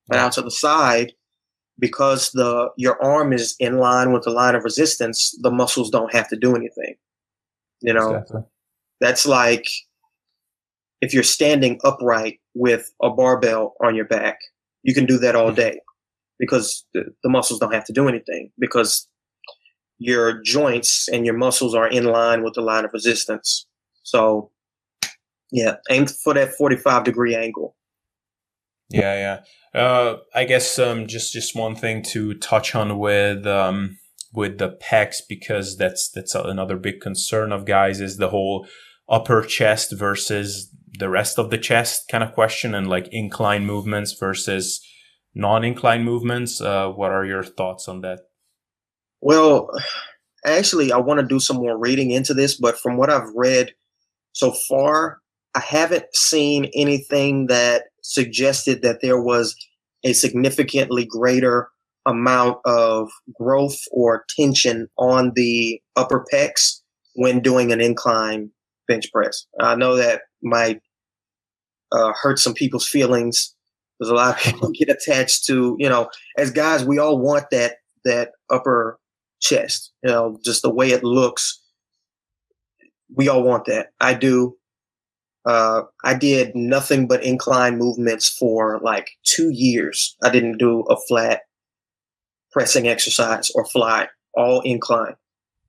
[0.09, 1.13] But out to the side,
[1.79, 6.13] because the your arm is in line with the line of resistance, the muscles don't
[6.13, 6.95] have to do anything.
[7.83, 8.43] You know, exactly.
[9.01, 9.67] that's like
[11.01, 14.39] if you're standing upright with a barbell on your back,
[14.83, 15.57] you can do that all mm-hmm.
[15.57, 15.81] day
[16.39, 19.09] because the, the muscles don't have to do anything because
[19.99, 23.67] your joints and your muscles are in line with the line of resistance.
[24.03, 24.51] So,
[25.51, 27.77] yeah, aim for that 45 degree angle.
[28.89, 29.41] Yeah,
[29.75, 29.81] yeah.
[29.81, 33.99] Uh, I guess um, just just one thing to touch on with um,
[34.33, 38.67] with the pecs because that's that's another big concern of guys is the whole
[39.09, 44.13] upper chest versus the rest of the chest kind of question and like incline movements
[44.19, 44.81] versus
[45.35, 46.61] non-incline movements.
[46.61, 48.21] Uh, what are your thoughts on that?
[49.21, 49.71] Well,
[50.45, 53.73] actually, I want to do some more reading into this, but from what I've read
[54.33, 55.19] so far,
[55.55, 59.57] I haven't seen anything that suggested that there was
[60.05, 61.69] a significantly greater
[62.07, 66.81] amount of growth or tension on the upper pecs
[67.17, 68.51] when doing an incline
[68.87, 69.47] bench press.
[69.61, 70.81] I know that might
[71.91, 73.55] uh, hurt some people's feelings.
[73.99, 77.47] There's a lot of people get attached to, you know, as guys, we all want
[77.51, 79.01] that that upper
[79.41, 81.61] chest, you know, just the way it looks.
[83.13, 83.89] We all want that.
[84.01, 84.57] I do.
[85.47, 90.17] Uh, I did nothing but incline movements for like two years.
[90.23, 91.43] I didn't do a flat
[92.51, 95.15] pressing exercise or fly, all incline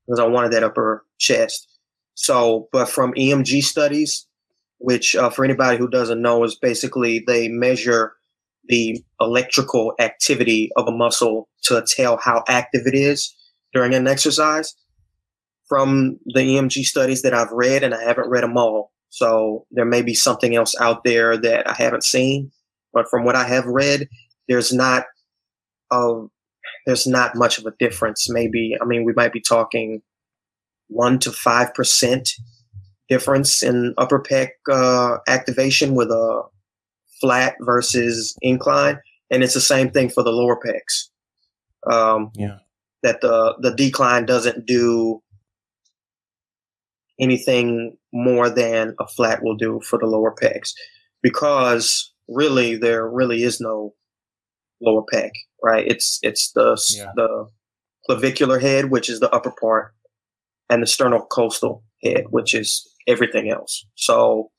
[0.05, 1.67] because I wanted that upper chest.
[2.15, 4.25] So, but from EMG studies,
[4.79, 8.13] which uh, for anybody who doesn't know is basically they measure
[8.67, 13.35] the electrical activity of a muscle to tell how active it is
[13.73, 14.75] during an exercise.
[15.69, 19.85] From the EMG studies that I've read, and I haven't read them all, so there
[19.85, 22.51] may be something else out there that I haven't seen,
[22.93, 24.07] but from what I have read,
[24.47, 25.05] there's not
[25.91, 26.25] a
[26.85, 28.29] there's not much of a difference.
[28.29, 30.01] Maybe I mean we might be talking
[30.87, 32.29] one to five percent
[33.09, 36.43] difference in upper pec uh, activation with a
[37.21, 38.99] flat versus incline,
[39.31, 41.09] and it's the same thing for the lower pecs.
[41.91, 42.59] Um, yeah,
[43.03, 45.21] that the the decline doesn't do
[47.19, 50.71] anything more than a flat will do for the lower pecs.
[51.21, 53.93] Because really there really is no
[54.81, 55.31] lower pec
[55.63, 55.85] right?
[55.87, 57.11] It's it's the yeah.
[57.15, 57.47] the
[58.05, 59.93] clavicular head which is the upper part
[60.69, 63.85] and the sternocostal head which is everything else.
[63.95, 64.51] So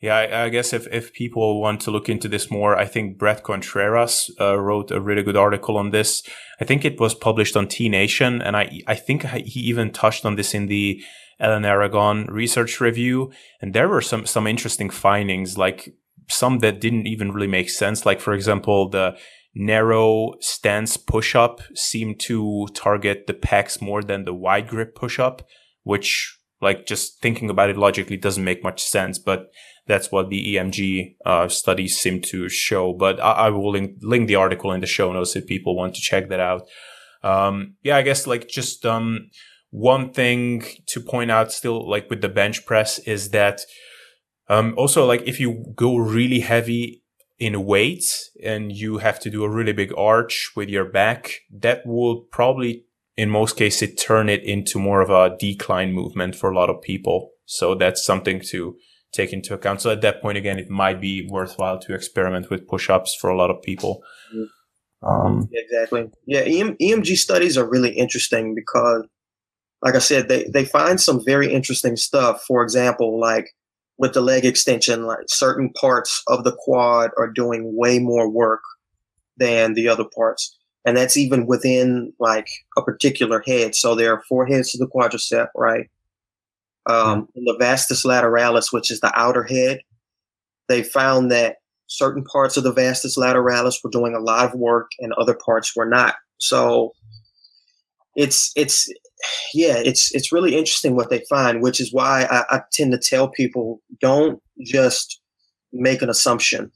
[0.00, 3.18] Yeah, I, I, guess if, if people want to look into this more, I think
[3.18, 6.22] Bret Contreras uh, wrote a really good article on this.
[6.58, 10.24] I think it was published on T Nation, and I I think he even touched
[10.24, 11.02] on this in the
[11.38, 13.30] Alan Aragon research review,
[13.60, 15.94] and there were some some interesting findings, like
[16.28, 18.06] some that didn't even really make sense.
[18.06, 19.18] Like for example, the
[19.54, 25.18] narrow stance push up seemed to target the pecs more than the wide grip push
[25.18, 25.46] up,
[25.82, 29.50] which like just thinking about it logically doesn't make much sense, but
[29.90, 32.92] that's what the EMG uh, studies seem to show.
[32.92, 35.94] But I, I will link, link, the article in the show notes if people want
[35.96, 36.62] to check that out.
[37.22, 39.30] Um, yeah, I guess like just um,
[39.70, 43.62] one thing to point out still like with the bench press is that
[44.48, 47.02] um, also like if you go really heavy
[47.38, 51.84] in weights and you have to do a really big arch with your back, that
[51.84, 52.84] will probably
[53.16, 56.80] in most cases turn it into more of a decline movement for a lot of
[56.80, 57.30] people.
[57.44, 58.76] So that's something to
[59.12, 59.80] take into account.
[59.80, 63.36] So at that point, again, it might be worthwhile to experiment with push-ups for a
[63.36, 64.02] lot of people.
[65.02, 66.10] Um, exactly.
[66.26, 69.04] Yeah, EM, EMG studies are really interesting because,
[69.82, 72.42] like I said, they they find some very interesting stuff.
[72.46, 73.48] For example, like
[73.98, 78.62] with the leg extension, like certain parts of the quad are doing way more work
[79.36, 80.56] than the other parts.
[80.84, 83.74] And that's even within like a particular head.
[83.74, 85.90] So there are four heads to the quadricep, right?
[86.90, 89.80] Um, in the vastus lateralis, which is the outer head,
[90.68, 94.90] they found that certain parts of the vastus lateralis were doing a lot of work
[95.00, 96.14] and other parts were not.
[96.38, 96.92] So
[98.16, 98.88] it's it's
[99.52, 102.98] yeah, it's it's really interesting what they find, which is why I, I tend to
[102.98, 105.20] tell people don't just
[105.72, 106.70] make an assumption.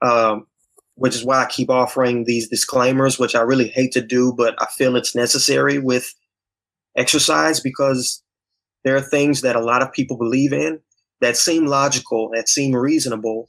[0.00, 0.46] Um,
[0.94, 4.60] which is why I keep offering these disclaimers, which I really hate to do, but
[4.60, 6.12] I feel it's necessary with
[6.96, 8.22] exercise because
[8.84, 10.80] there are things that a lot of people believe in
[11.20, 13.48] that seem logical, that seem reasonable,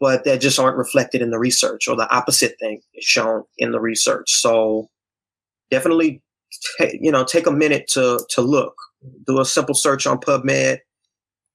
[0.00, 3.72] but that just aren't reflected in the research, or the opposite thing is shown in
[3.72, 4.30] the research.
[4.30, 4.88] So
[5.70, 6.22] definitely,
[6.78, 8.74] t- you know, take a minute to to look,
[9.26, 10.78] do a simple search on PubMed,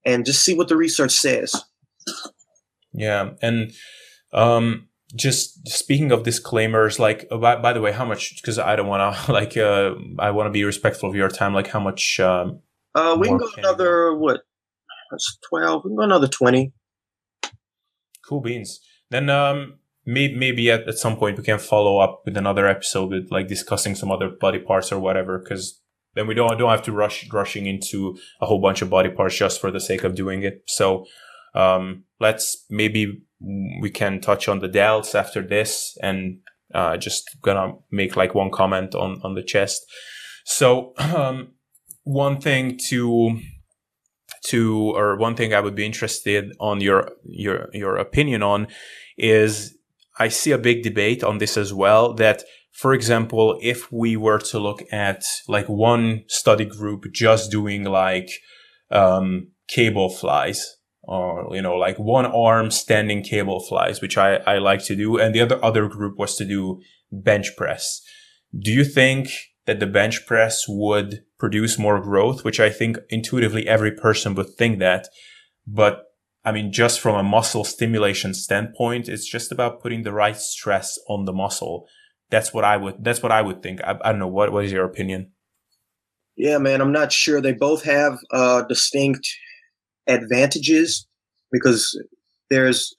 [0.04, 1.54] and just see what the research says.
[2.92, 3.72] Yeah, and
[4.32, 8.40] um, just speaking of disclaimers, like uh, by, by the way, how much?
[8.40, 11.54] Because I don't want to like uh, I want to be respectful of your time.
[11.54, 12.18] Like how much?
[12.20, 12.60] Um,
[12.94, 14.42] uh, we can go another what?
[15.10, 15.82] That's twelve.
[15.84, 16.72] We can go another twenty.
[18.26, 18.80] Cool beans.
[19.10, 23.10] Then um, maybe maybe at, at some point we can follow up with another episode
[23.10, 25.38] with like discussing some other body parts or whatever.
[25.38, 25.80] Because
[26.14, 29.36] then we don't don't have to rush rushing into a whole bunch of body parts
[29.36, 30.62] just for the sake of doing it.
[30.66, 31.04] So
[31.54, 33.22] um, let's maybe
[33.80, 36.38] we can touch on the delts after this and
[36.74, 39.82] uh, just gonna make like one comment on on the chest.
[40.44, 41.52] So um,
[42.04, 43.38] one thing to
[44.46, 48.68] to or one thing I would be interested on your your your opinion on
[49.16, 49.76] is
[50.18, 54.38] I see a big debate on this as well that for example if we were
[54.38, 58.30] to look at like one study group just doing like
[58.90, 64.58] um, cable flies or you know like one arm standing cable flies which I, I
[64.58, 65.18] like to do.
[65.18, 66.80] And the other other group was to do
[67.10, 68.00] bench press.
[68.56, 69.30] Do you think
[69.66, 72.44] that the bench press would produce more growth?
[72.44, 75.08] Which i think intuitively every person would think that.
[75.66, 76.04] But
[76.44, 80.98] i mean just from a muscle stimulation standpoint it's just about putting the right stress
[81.08, 81.86] on the muscle.
[82.30, 83.80] That's what i would that's what i would think.
[83.82, 84.28] I, I don't know.
[84.28, 85.32] What what is your opinion?
[86.36, 87.40] Yeah man i'm not sure.
[87.40, 89.28] They both have uh distinct
[90.06, 91.06] advantages
[91.50, 92.00] because
[92.50, 92.94] there's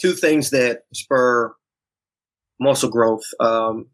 [0.00, 1.54] two things that spur
[2.60, 3.86] muscle growth um,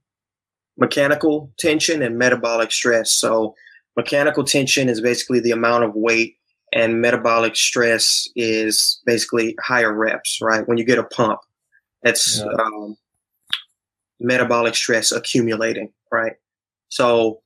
[0.81, 3.13] mechanical tension and metabolic stress.
[3.13, 3.55] So,
[3.97, 6.37] mechanical tension is basically the amount of weight,
[6.73, 10.67] and metabolic stress is basically higher reps, right?
[10.67, 11.41] When you get a pump,
[12.03, 12.47] that's yeah.
[12.47, 12.97] um,
[14.19, 16.35] metabolic stress accumulating, right?
[16.89, 17.43] So,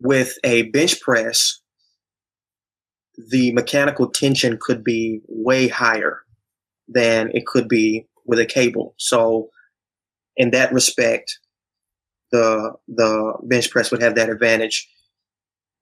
[0.00, 1.60] with a bench press,
[3.28, 6.20] the mechanical tension could be way higher
[6.88, 8.94] than it could be with a cable.
[8.98, 9.50] So
[10.36, 11.38] in that respect,
[12.32, 14.88] the the bench press would have that advantage.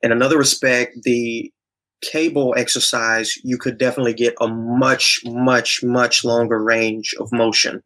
[0.02, 1.52] In another respect, the
[2.00, 7.82] cable exercise, you could definitely get a much, much, much longer range of motion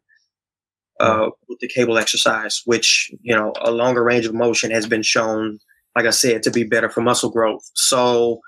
[0.99, 5.01] uh, with the cable exercise, which, you know, a longer range of motion has been
[5.01, 5.59] shown,
[5.95, 7.69] like I said, to be better for muscle growth.
[7.73, 8.41] So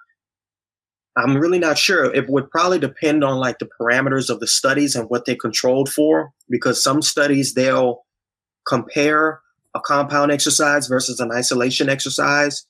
[1.18, 2.14] I'm really not sure.
[2.14, 5.90] It would probably depend on like the parameters of the studies and what they controlled
[5.90, 8.04] for, because some studies they'll
[8.68, 9.40] compare
[9.74, 12.66] a compound exercise versus an isolation exercise,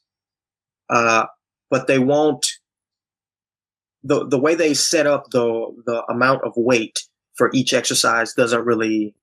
[0.90, 1.26] uh,
[1.70, 2.46] but they won't
[4.04, 5.44] the the way they set up the
[5.86, 9.16] the amount of weight for each exercise doesn't really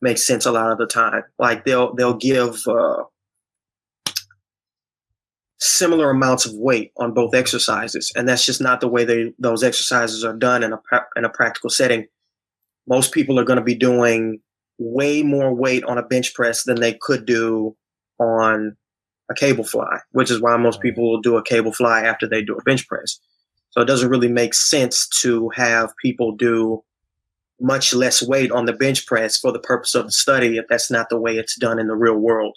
[0.00, 1.22] make sense a lot of the time.
[1.38, 3.04] Like they'll they'll give uh,
[5.58, 9.62] similar amounts of weight on both exercises, and that's just not the way they those
[9.62, 10.80] exercises are done in a
[11.16, 12.06] in a practical setting.
[12.86, 14.40] Most people are going to be doing
[14.78, 17.76] way more weight on a bench press than they could do
[18.18, 18.76] on
[19.30, 22.42] a cable fly, which is why most people will do a cable fly after they
[22.42, 23.18] do a bench press.
[23.70, 26.84] So it doesn't really make sense to have people do
[27.60, 30.90] much less weight on the bench press for the purpose of the study if that's
[30.90, 32.56] not the way it's done in the real world.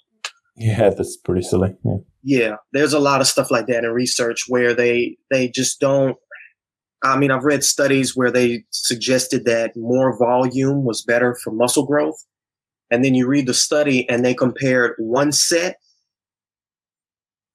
[0.55, 1.75] Yeah, that's pretty silly.
[1.85, 1.97] Yeah.
[2.29, 6.17] Yeah, there's a lot of stuff like that in research where they they just don't
[7.01, 11.85] I mean, I've read studies where they suggested that more volume was better for muscle
[11.85, 12.21] growth.
[12.91, 15.77] And then you read the study and they compared one set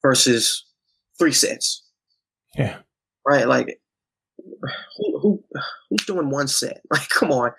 [0.01, 0.65] versus
[1.19, 1.85] three sets.
[2.57, 2.79] Yeah.
[3.27, 3.47] Right?
[3.47, 3.79] Like
[4.39, 5.45] who, who
[5.91, 6.81] who's doing one set?
[6.91, 7.51] Like come on.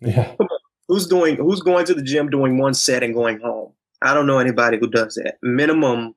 [0.00, 0.34] Yeah.
[0.36, 0.58] Come on.
[0.88, 3.74] Who's doing who's going to the gym doing one set and going home?
[4.02, 5.34] I don't know anybody who does that.
[5.42, 6.14] Minimum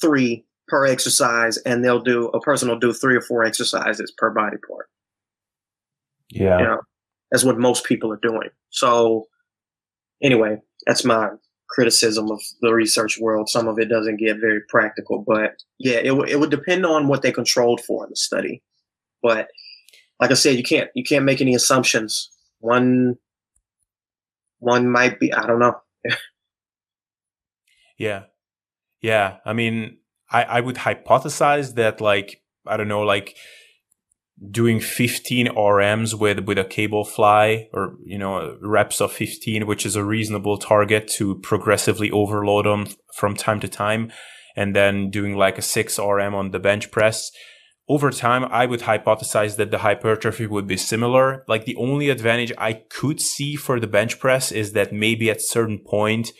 [0.00, 4.30] 3 per exercise and they'll do a person will do three or four exercises per
[4.30, 4.88] body part.
[6.30, 6.58] Yeah.
[6.58, 6.80] You know,
[7.30, 8.48] that's what most people are doing.
[8.70, 9.26] So
[10.22, 11.30] anyway, that's my
[11.68, 13.48] criticism of the research world.
[13.48, 17.08] Some of it doesn't get very practical, but yeah, it, w- it would depend on
[17.08, 18.62] what they controlled for in the study.
[19.22, 19.48] But
[20.20, 22.30] like I said, you can't you can't make any assumptions.
[22.60, 23.16] One
[24.58, 25.76] one might be I don't know.
[27.98, 28.24] yeah.
[29.00, 29.38] Yeah.
[29.44, 29.98] I mean,
[30.30, 33.36] I, I would hypothesize that like I don't know like
[34.50, 39.86] doing 15 RMs with with a cable fly or you know reps of 15 which
[39.86, 44.12] is a reasonable target to progressively overload them from time to time
[44.54, 47.30] and then doing like a 6 RM on the bench press
[47.88, 52.52] over time I would hypothesize that the hypertrophy would be similar like the only advantage
[52.58, 56.32] I could see for the bench press is that maybe at certain point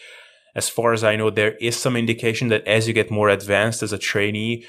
[0.56, 3.82] as far as I know, there is some indication that as you get more advanced
[3.82, 4.64] as a trainee,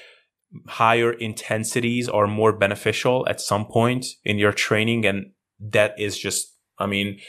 [0.68, 5.06] higher intensities are more beneficial at some point in your training.
[5.06, 7.20] And that is just, I mean,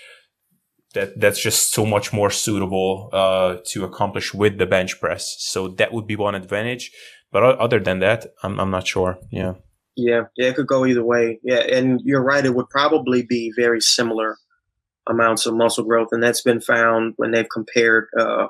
[0.94, 5.36] that that's just so much more suitable uh, to accomplish with the bench press.
[5.38, 6.90] So that would be one advantage.
[7.30, 9.18] But other than that, I'm I'm not sure.
[9.30, 9.54] Yeah.
[10.00, 11.40] Yeah, yeah, it could go either way.
[11.42, 12.46] Yeah, and you're right.
[12.46, 14.36] It would probably be very similar
[15.08, 18.48] amounts of muscle growth, and that's been found when they've compared uh,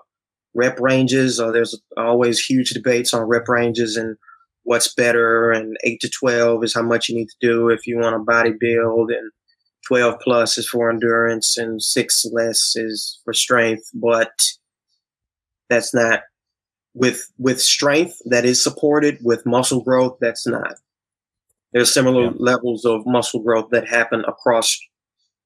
[0.55, 1.41] rep ranges.
[1.41, 4.17] Uh, there's always huge debates on rep ranges and
[4.65, 5.51] what's better.
[5.51, 8.19] And eight to twelve is how much you need to do if you want to
[8.19, 9.31] body build, and
[9.87, 13.89] twelve plus is for endurance, and six less is for strength.
[13.95, 14.33] But
[15.71, 16.23] that's not
[16.95, 20.19] with with strength that is supported with muscle growth.
[20.21, 20.75] That's not.
[21.73, 22.33] There's similar yeah.
[22.39, 24.79] levels of muscle growth that happen across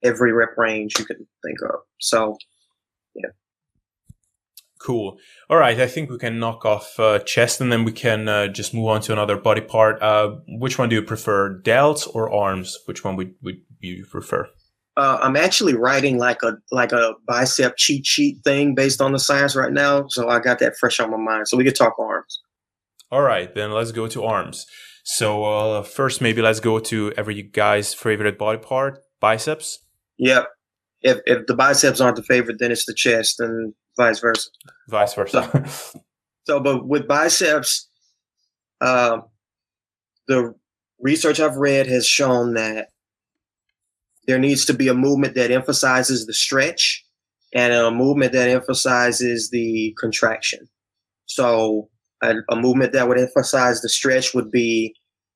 [0.03, 1.81] every rep range you can think of.
[2.01, 2.37] So,
[3.15, 3.31] yeah.
[4.81, 5.17] Cool.
[5.49, 5.79] All right.
[5.79, 8.89] I think we can knock off uh, chest and then we can uh, just move
[8.89, 10.03] on to another body part.
[10.03, 12.79] Uh, which one do you prefer, delts or arms?
[12.87, 14.49] Which one would, would you prefer?
[14.97, 19.19] Uh, I'm actually writing like a like a bicep cheat sheet thing based on the
[19.19, 21.49] science right now, so I got that fresh on my mind.
[21.49, 22.41] So we could talk arms.
[23.11, 24.67] All right, then let's go to arms.
[25.05, 29.79] So uh, first, maybe let's go to every guy's favorite body part, biceps.
[30.23, 30.47] Yep.
[31.01, 34.51] If if the biceps aren't the favorite, then it's the chest, and vice versa.
[34.89, 35.51] Vice versa.
[35.69, 36.01] so,
[36.45, 37.89] so but with biceps,
[38.81, 39.19] uh,
[40.29, 40.55] the
[41.01, 42.91] research I've read has shown that
[44.29, 47.05] there needs to be a movement that emphasizes the stretch
[47.53, 50.69] and a movement that emphasizes the contraction.
[51.27, 51.91] So
[52.23, 54.95] a, a movement that would emphasize the stretch would be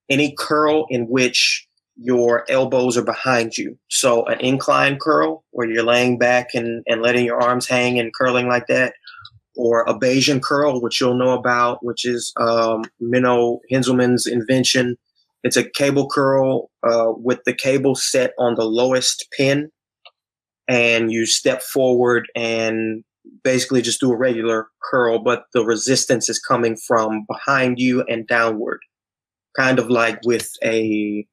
[0.08, 1.65] any curl in which
[1.96, 3.78] your elbows are behind you.
[3.88, 8.12] So an incline curl where you're laying back and, and letting your arms hang and
[8.14, 8.94] curling like that,
[9.56, 14.96] or a Bayesian curl, which you'll know about, which is um, Menno Henselmans' invention.
[15.42, 19.70] It's a cable curl uh, with the cable set on the lowest pin,
[20.68, 23.04] and you step forward and
[23.42, 28.26] basically just do a regular curl, but the resistance is coming from behind you and
[28.26, 28.80] downward,
[29.56, 31.26] kind of like with a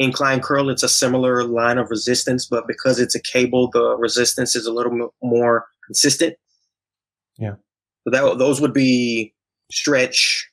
[0.00, 4.56] incline curl, it's a similar line of resistance, but because it's a cable, the resistance
[4.56, 6.36] is a little m- more consistent.
[7.38, 7.54] Yeah.
[8.04, 9.34] So that those would be
[9.70, 10.48] stretch,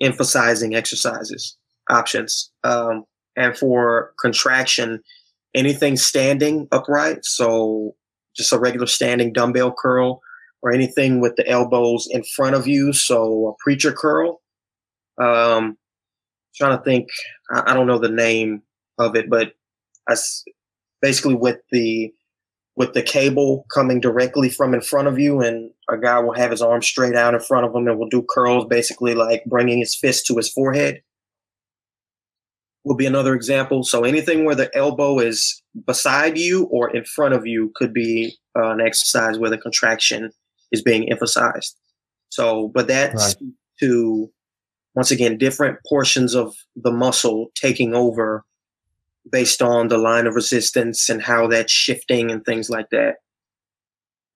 [0.00, 1.56] emphasizing exercises
[1.88, 2.52] options.
[2.64, 3.04] Um,
[3.34, 5.02] and for contraction,
[5.54, 7.94] anything standing upright, so
[8.36, 10.20] just a regular standing dumbbell curl,
[10.60, 14.42] or anything with the elbows in front of you, so a preacher curl.
[15.18, 15.78] Um,
[16.58, 17.08] trying to think.
[17.50, 18.62] I, I don't know the name
[18.98, 19.52] of it, but
[20.08, 20.14] I
[21.00, 22.12] basically with the
[22.76, 26.52] with the cable coming directly from in front of you, and a guy will have
[26.52, 29.78] his arm straight out in front of him and will do curls, basically like bringing
[29.78, 31.02] his fist to his forehead.
[32.84, 33.82] Will be another example.
[33.82, 38.36] So anything where the elbow is beside you or in front of you could be
[38.56, 40.30] uh, an exercise where the contraction
[40.70, 41.76] is being emphasized.
[42.30, 43.52] So, but that's Right.
[43.80, 44.30] to
[44.94, 48.44] once again different portions of the muscle taking over
[49.30, 53.16] based on the line of resistance and how that's shifting and things like that.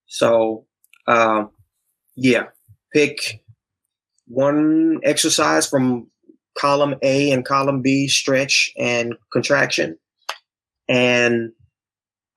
[0.07, 0.67] So,
[1.07, 1.51] um,
[2.15, 2.47] yeah,
[2.93, 3.43] pick
[4.27, 6.09] one exercise from
[6.59, 9.97] column A and column B, stretch and contraction,
[10.89, 11.53] and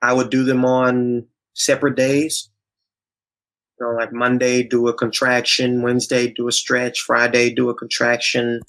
[0.01, 2.49] I would do them on separate days.
[3.79, 5.81] You know, like Monday, do a contraction.
[5.81, 7.01] Wednesday, do a stretch.
[7.01, 8.61] Friday, do a contraction.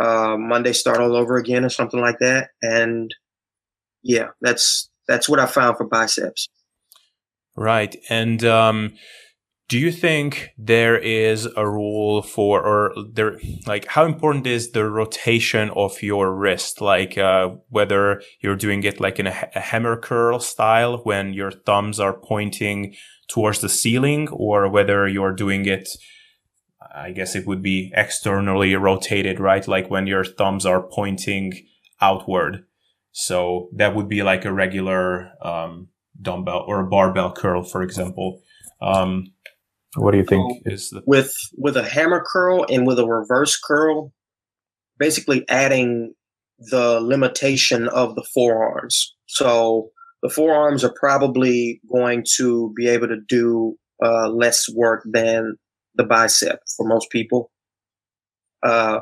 [0.00, 2.50] Uh, Monday, start all over again, or something like that.
[2.62, 3.14] And
[4.02, 6.48] yeah, that's that's what I found for biceps.
[7.56, 7.96] Right.
[8.08, 8.92] And um,
[9.68, 14.88] do you think there is a rule for, or there, like, how important is the
[14.88, 16.80] rotation of your wrist?
[16.80, 21.50] Like, uh, whether you're doing it like in a, a hammer curl style when your
[21.50, 22.94] thumbs are pointing
[23.28, 25.88] towards the ceiling, or whether you're doing it,
[26.94, 29.66] I guess it would be externally rotated, right?
[29.66, 31.52] Like when your thumbs are pointing
[32.00, 32.64] outward.
[33.12, 35.88] So that would be like a regular, um,
[36.20, 38.42] dumbbell or a barbell curl, for example.
[38.80, 39.32] Um,
[39.96, 43.58] what do you think is the with with a hammer curl and with a reverse
[43.58, 44.12] curl,
[44.98, 46.14] basically adding
[46.58, 49.14] the limitation of the forearms.
[49.26, 49.90] So
[50.22, 55.56] the forearms are probably going to be able to do uh, less work than
[55.94, 57.50] the bicep for most people.
[58.62, 59.00] Uh,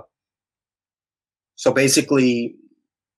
[1.55, 2.55] so basically,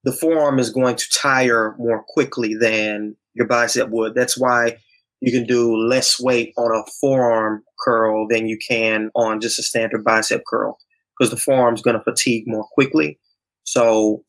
[0.05, 4.15] the forearm is going to tire more quickly than your bicep would.
[4.15, 4.79] That's why
[5.21, 9.63] you can do less weight on a forearm curl than you can on just a
[9.63, 10.79] standard bicep curl
[11.19, 13.19] because the forearm is going to fatigue more quickly.
[13.65, 14.25] So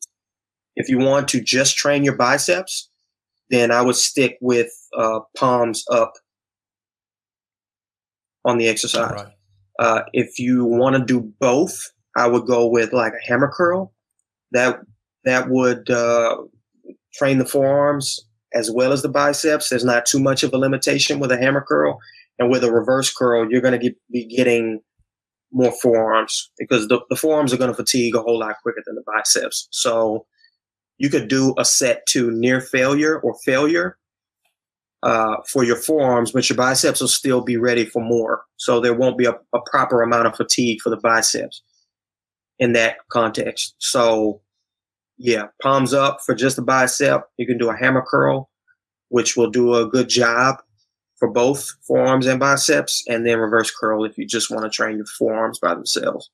[0.74, 2.89] if you want to just train your biceps,
[3.50, 6.14] then I would stick with uh, palms up
[8.44, 9.12] on the exercise.
[9.12, 9.32] right?
[9.78, 13.92] Uh, if you want to do both, I would go with like a hammer curl.
[14.52, 14.80] That
[15.24, 16.38] that would uh,
[17.14, 18.20] train the forearms
[18.54, 19.68] as well as the biceps.
[19.68, 21.98] There's not too much of a limitation with a hammer curl,
[22.38, 24.80] and with a reverse curl, you're going to be getting
[25.52, 28.94] more forearms because the, the forearms are going to fatigue a whole lot quicker than
[28.94, 29.68] the biceps.
[29.70, 30.26] So
[31.00, 33.96] you could do a set to near failure or failure
[35.02, 38.42] uh, for your forearms, but your biceps will still be ready for more.
[38.58, 41.62] So there won't be a, a proper amount of fatigue for the biceps
[42.58, 43.74] in that context.
[43.78, 44.42] So
[45.16, 47.30] yeah, palms up for just the bicep.
[47.38, 48.50] You can do a hammer curl,
[49.08, 50.56] which will do a good job
[51.16, 54.98] for both forearms and biceps, and then reverse curl if you just want to train
[54.98, 56.30] your forearms by themselves.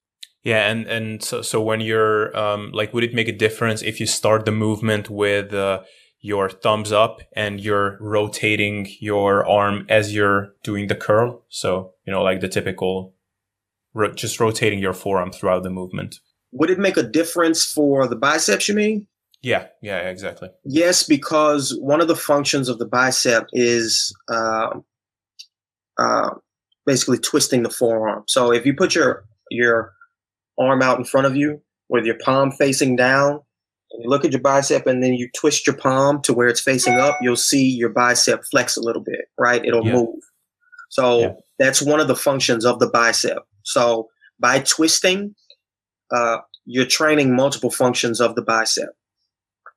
[0.46, 3.98] Yeah, and and so so when you're um like, would it make a difference if
[3.98, 5.80] you start the movement with uh,
[6.20, 11.44] your thumbs up and you're rotating your arm as you're doing the curl?
[11.48, 13.12] So you know, like the typical,
[13.92, 16.20] ro- just rotating your forearm throughout the movement.
[16.52, 19.08] Would it make a difference for the biceps, you mean?
[19.42, 20.50] Yeah, yeah, exactly.
[20.64, 24.78] Yes, because one of the functions of the bicep is uh,
[25.98, 26.30] uh,
[26.86, 28.22] basically twisting the forearm.
[28.28, 29.95] So if you put your your
[30.58, 33.40] arm out in front of you with your palm facing down,
[33.92, 36.60] and you look at your bicep, and then you twist your palm to where it's
[36.60, 39.64] facing up, you'll see your bicep flex a little bit, right?
[39.64, 39.94] It'll Yeah.
[39.94, 40.20] move.
[40.90, 41.32] So Yeah.
[41.58, 43.38] that's one of the functions of the bicep.
[43.62, 45.34] So by twisting,
[46.10, 48.90] uh, you're training multiple functions of the bicep.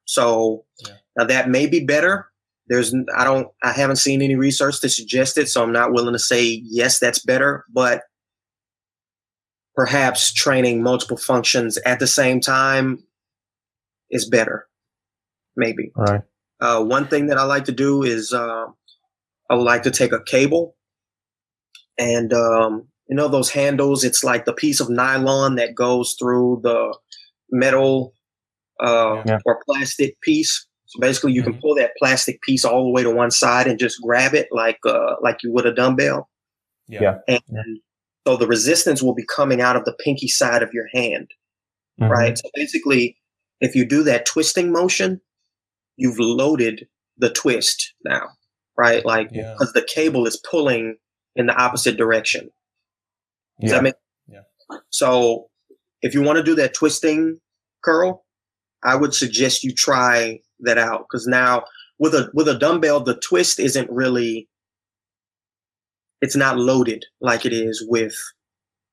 [0.05, 0.93] So Yeah.
[1.17, 2.27] now that may be better.
[2.67, 6.13] There's I don't I haven't seen any research to suggest it, so I'm not willing
[6.13, 8.03] to say yes that's better, but
[9.79, 13.01] perhaps training multiple functions at the same time
[14.11, 14.67] is better.
[15.55, 15.93] Maybe.
[15.95, 16.19] Right.
[16.59, 18.65] Uh, one thing that I like to do is uh,
[19.49, 20.75] I would like to take a cable
[21.97, 24.03] and um, you know those handles.
[24.03, 26.93] It's like the piece of nylon that goes through the
[27.49, 28.13] metal
[28.83, 29.39] uh, Yeah.
[29.45, 30.67] or plastic piece.
[30.87, 31.45] So basically, you Mhm.
[31.45, 34.49] can pull that plastic piece all the way to one side and just grab it
[34.51, 36.27] like uh, like you would a dumbbell.
[36.89, 37.19] Yeah.
[37.29, 37.63] And Yeah.
[38.27, 41.29] So the resistance will be coming out of the pinky side of your hand
[41.99, 42.11] Mm-hmm.
[42.11, 42.37] right?
[42.37, 43.17] So basically,
[43.59, 45.19] if you do that twisting motion,
[45.97, 48.29] you've loaded the twist now,
[48.77, 49.05] right?
[49.05, 49.51] Like Yeah.
[49.53, 50.95] because the cable is pulling
[51.35, 52.49] in the opposite direction.
[53.59, 53.95] Does that make?
[54.29, 54.43] Yeah.
[54.91, 55.49] So
[56.01, 57.39] if you want to do that twisting
[57.83, 58.25] curl,
[58.83, 61.65] I would suggest you try that out because now
[61.97, 64.47] with a with a dumbbell, the twist isn't really
[66.21, 68.15] it's not loaded like it is with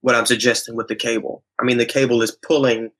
[0.01, 1.45] what I'm suggesting with the cable.
[1.61, 2.91] I mean, the cable is pulling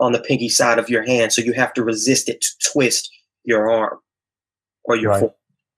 [0.00, 3.10] on the pinky side of your hand, so you have to resist it to twist
[3.44, 3.98] your arm
[4.84, 5.20] or your Right.
[5.20, 5.32] foot.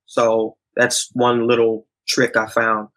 [0.06, 2.88] So that's one little trick I found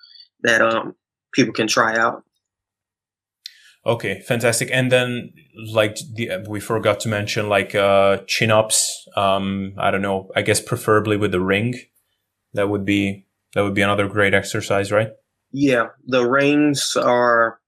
[0.41, 0.95] that um
[1.33, 2.23] people can try out.
[3.85, 4.69] Okay, fantastic.
[4.71, 5.31] And then,
[5.71, 9.07] like, the, we forgot to mention, like, uh, chin ups.
[9.15, 10.29] Um, I don't know.
[10.35, 11.75] I guess preferably with the ring.
[12.53, 15.09] That would be that would be another great exercise, right?
[15.51, 17.59] Yeah, the rings are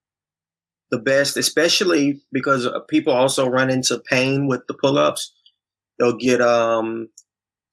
[0.92, 5.34] the best, especially because uh, people also run into pain with the pull-ups.
[5.98, 7.10] They'll get um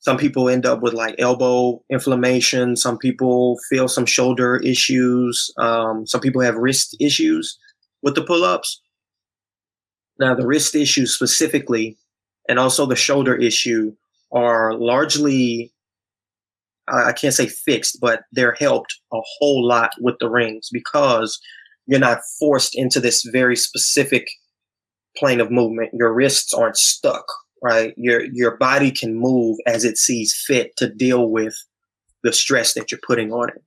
[0.00, 6.06] some people end up with like elbow inflammation, some people feel some shoulder issues, um
[6.06, 7.58] some people have wrist issues
[8.02, 8.80] with the pull-ups.
[10.18, 11.96] Now, the wrist issue specifically
[12.48, 13.94] and also the shoulder issue
[14.32, 15.72] are largely
[16.92, 21.38] I can't say fixed, but they're helped a whole lot with the rings because
[21.86, 24.26] you're not forced into this very specific
[25.16, 25.90] plane of movement.
[25.94, 27.24] Your wrists aren't stuck,
[27.62, 27.94] right?
[27.96, 31.54] Your your body can move as it sees fit to deal with
[32.22, 33.62] the stress that you're putting on it.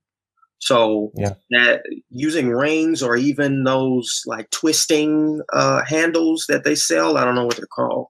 [0.58, 1.34] So Yeah.
[1.50, 7.34] that using rings or even those like twisting uh, handles that they sell, I don't
[7.34, 8.06] know what they're called.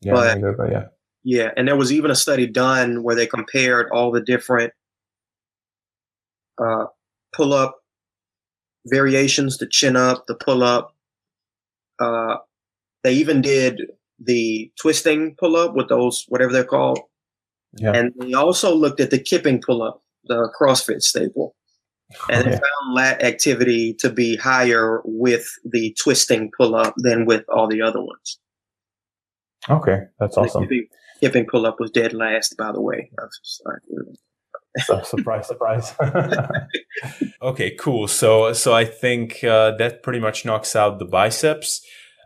[0.00, 0.84] Yeah, But- but yeah.
[1.24, 4.72] Yeah, and there was even a study done where they compared all the different
[6.58, 6.86] uh,
[7.32, 7.78] pull up
[8.86, 10.94] variations, the chin up, the pull up.
[12.00, 12.38] Uh,
[13.04, 13.82] they even did
[14.18, 16.98] the twisting pull up with those, whatever they're called.
[17.74, 17.92] Yeah.
[17.92, 21.54] And they also looked at the kipping pull up, the CrossFit staple.
[22.28, 22.58] And they Yeah.
[22.58, 27.80] found lat activity to be higher with the twisting pull up than with all the
[27.80, 28.38] other ones.
[29.70, 30.64] Okay, that's awesome.
[30.64, 30.88] kipping
[31.50, 33.10] pull up was dead last, by the way.
[33.18, 35.04] I was just like.
[35.04, 35.94] Surprise, surprise.
[37.42, 38.08] okay, cool.
[38.08, 41.84] So, so I think uh, that pretty much knocks out the biceps.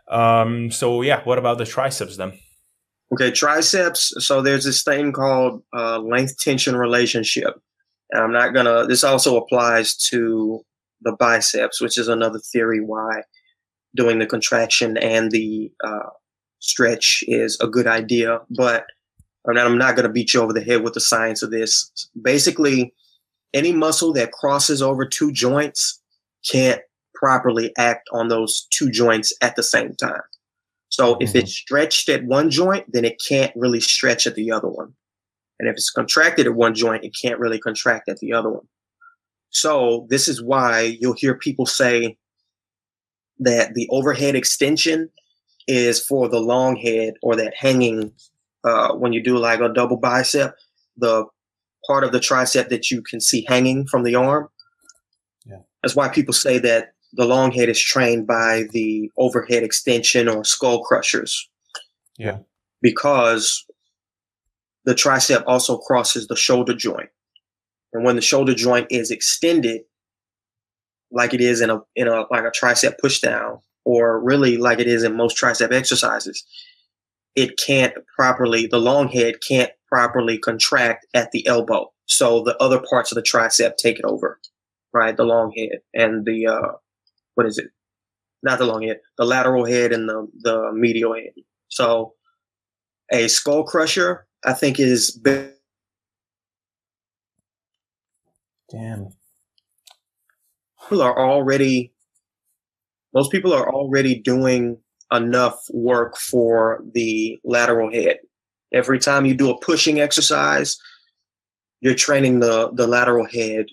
[0.09, 2.33] Um, so yeah, what about the triceps then?
[3.13, 4.13] Okay, triceps.
[4.25, 7.53] So there's this thing called uh, length tension relationship.
[8.11, 8.85] And I'm not gonna.
[8.85, 10.61] This also applies to
[11.01, 13.21] the biceps, which is another theory why
[13.95, 16.09] doing the contraction and the uh,
[16.59, 18.41] stretch is a good idea.
[18.49, 18.85] But
[19.47, 21.51] I'm not, I'm not going to beat you over the head with the science of
[21.51, 21.91] this.
[22.21, 22.93] Basically,
[23.53, 26.01] any muscle that crosses over two joints
[26.49, 26.81] can't
[27.15, 30.21] properly act on those two joints at the same time.
[30.89, 31.65] So if it's mm-hmm.
[31.65, 34.93] stretched at one joint, then it can't really stretch at the other one.
[35.59, 38.67] And if it's contracted at one joint, it can't really contract at the other one.
[39.49, 42.17] So this is why you'll hear people say
[43.39, 45.09] that the overhead extension
[45.67, 48.11] is for the long head or that hanging
[48.63, 50.55] uh, when you do like a double bicep,
[50.97, 51.25] the
[51.85, 54.49] part of the tricep that you can see hanging from the arm.
[55.45, 55.59] Yeah.
[55.81, 60.43] That's why people say that the long head is trained by the overhead extension or
[60.43, 61.49] skull crushers.
[62.17, 62.39] Yeah.
[62.81, 63.65] Because
[64.83, 67.09] the tricep also crosses the shoulder joint.
[67.93, 69.81] And when the shoulder joint is extended,
[71.11, 74.79] like it is in a in a like a tricep push down, or really like
[74.79, 76.43] it is in most tricep exercises,
[77.35, 81.89] it can't properly the long head can't properly contract at the elbow.
[82.05, 84.41] So the other parts of the tricep take it over.
[84.93, 85.15] Right?
[85.15, 86.71] The long head and the uh
[87.35, 87.69] what is it?
[88.43, 91.31] Not the long head, the lateral head and the the medial head.
[91.69, 92.13] So
[93.09, 95.47] a skull crusher, I think, is be-
[98.69, 99.11] Damn.
[100.81, 101.93] people are already
[103.17, 104.77] most people are already doing
[105.11, 108.17] enough work for the lateral head.
[108.71, 110.77] Every time you do a pushing exercise,
[111.81, 113.65] you're training the the lateral head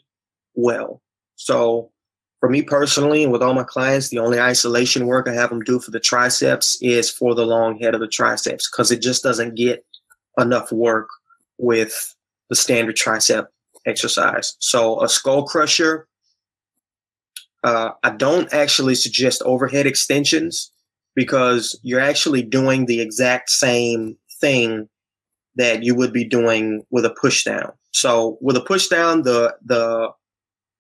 [0.55, 1.03] well.
[1.35, 1.91] So
[2.41, 5.61] for me personally and with all my clients, the only isolation work I have them
[5.61, 9.23] do for the triceps is for the long head of the triceps because it just
[9.23, 9.85] doesn't get
[10.39, 11.09] enough work
[11.59, 12.15] with
[12.49, 13.49] the standard tricep
[13.85, 14.57] exercise.
[14.61, 16.09] So a skull crusher,
[17.65, 20.71] uh, I don't actually suggest overhead extensions
[21.17, 24.89] because you're actually doing the exact same thing
[25.57, 27.73] that you would be doing with a pushdown.
[27.93, 30.11] So with a pushdown, the the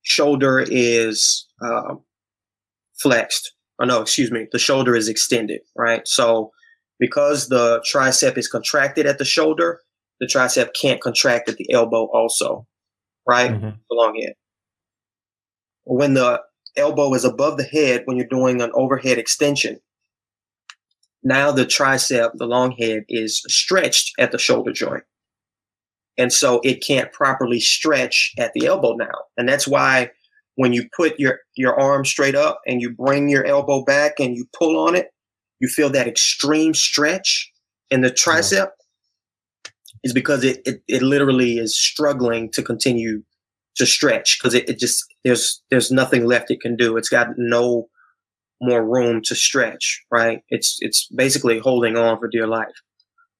[0.02, 1.94] shoulder is uh,
[3.00, 3.52] flexed.
[3.80, 6.06] Oh no, excuse me, the shoulder is extended, right?
[6.06, 6.52] So
[6.98, 9.80] because the tricep is contracted at the shoulder,
[10.20, 12.66] the tricep can't contract at the elbow also,
[13.26, 13.50] right?
[13.50, 13.78] Mhm.
[13.88, 14.34] The long head.
[15.84, 16.42] When the
[16.76, 19.80] elbow is above the head, when you're doing an overhead extension,
[21.22, 25.04] now the tricep, the long head, is stretched at the shoulder joint.
[26.16, 29.24] And so it can't properly stretch at the elbow now.
[29.36, 30.10] And that's why
[30.56, 34.36] when you put your, your arm straight up and you bring your elbow back and
[34.36, 35.08] you pull on it,
[35.60, 37.50] you feel that extreme stretch
[37.90, 38.68] in the tricep
[40.04, 43.22] is because it, it, it literally is struggling to continue
[43.76, 46.96] to stretch because it, it just there's there's nothing left it can do.
[46.96, 47.88] It's got no
[48.60, 50.42] more room to stretch, right?
[50.48, 52.74] It's it's basically holding on for dear life.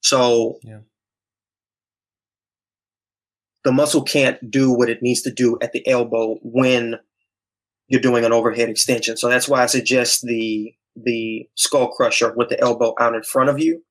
[0.02, 0.80] So Yeah.
[3.64, 6.96] the muscle can't do what it needs to do at the elbow when
[7.88, 9.16] you're doing an overhead extension.
[9.16, 13.50] So that's why I suggest the the skull crusher with the elbow out in front
[13.50, 13.82] of you.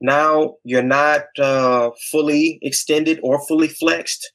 [0.00, 4.30] Now you're not uh, fully extended or fully flexed,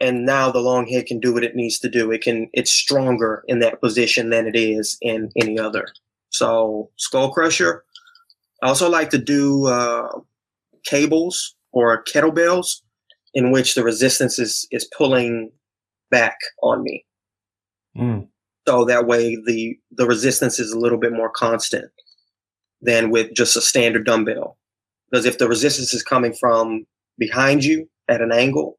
[0.00, 2.10] and now the long head can do what it needs to do.
[2.10, 5.88] It can it's stronger in that position than it is in any other.
[6.30, 7.84] So skull crusher.
[8.62, 10.08] I also like to do uh,
[10.84, 12.82] cables or kettlebells
[13.34, 15.50] in which the resistance is is pulling
[16.10, 17.04] back on me.
[17.96, 18.28] Mm.
[18.66, 21.90] So that way the the resistance is a little bit more constant
[22.80, 24.56] than with just a standard dumbbell.
[25.10, 26.86] Because if the resistance is coming from
[27.18, 28.78] behind you at an angle,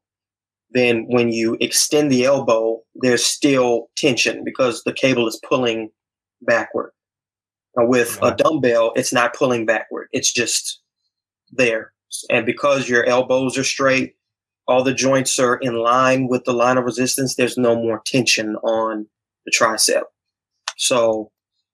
[0.72, 5.90] then when you extend the elbow, there's still tension because the cable is pulling
[6.42, 6.92] backward.
[7.76, 10.08] Now with a dumbbell, it's not pulling backward.
[10.12, 10.80] It's just
[11.50, 11.92] there.
[12.28, 14.14] And because your elbows are straight,
[14.66, 18.56] all the joints are in line with the line of resistance, there's no more tension
[18.56, 19.06] on
[19.44, 20.02] the tricep.
[20.76, 21.30] So,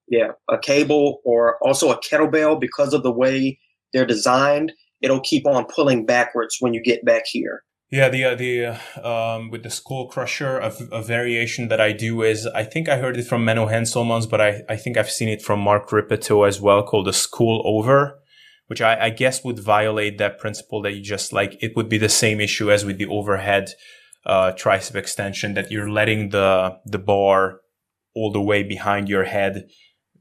[0.07, 3.59] yeah, a cable or also a kettlebell, because of the way
[3.93, 4.71] they're designed,
[5.01, 7.63] it'll keep on pulling backwards when you get back here.
[7.89, 8.65] Yeah, the the
[9.01, 12.89] uh, um, with the skull crusher, a, a variation that I do is I think
[12.89, 15.89] I heard it from Menno Henselmans, but I, I think I've seen it from Mark
[15.93, 18.19] Rippetoe as well, called the skull over,
[18.67, 21.97] which I, I guess would violate that principle that you just like it would be
[21.97, 23.69] the same issue as with the overhead
[24.25, 27.61] uh, tricep extension that you're letting the the bar
[28.13, 29.69] all the way behind your head,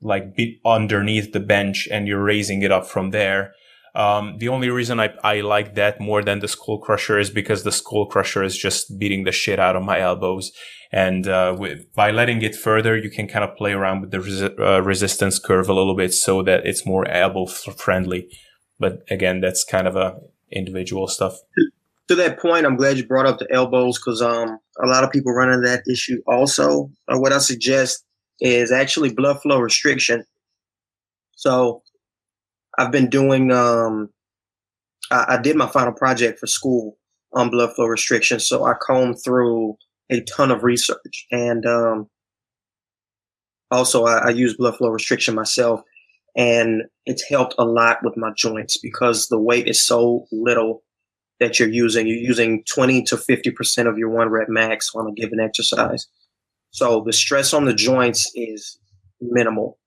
[0.01, 3.55] like be underneath the bench, and you're raising it up from there.
[3.97, 7.63] Um, the only reason I, I like that more than the skull crusher is because
[7.63, 10.53] the skull crusher is just beating the shit out of my elbows.
[10.93, 14.19] And, uh, with, by letting it further, you can kind of play around with the
[14.19, 18.29] resi- uh, resistance curve a little bit so that it's more elbow friendly.
[18.79, 20.17] But again, that's kind of a
[20.53, 21.39] individual stuff.
[22.09, 25.11] To that point, I'm glad you brought up the elbows because um, a lot of
[25.11, 26.91] people run into that issue also.
[27.09, 28.05] Uh, what I suggest
[28.41, 30.25] is actually blood flow restriction.
[31.35, 31.83] So
[32.79, 34.11] I've been doing, um,
[35.11, 36.99] I, I did my final project for school
[37.33, 38.41] on blood flow restriction.
[38.41, 39.77] So I combed through
[40.11, 42.09] a ton of research and um,
[43.71, 45.81] also I, I use blood flow restriction myself.
[46.37, 50.83] And it's helped a lot with my joints because the weight is so little
[51.41, 52.07] that you're using.
[52.07, 56.07] You're using 20 to 50% of your one rep max on a given exercise.
[56.71, 58.79] So the stress on the joints is
[59.21, 59.79] minimal.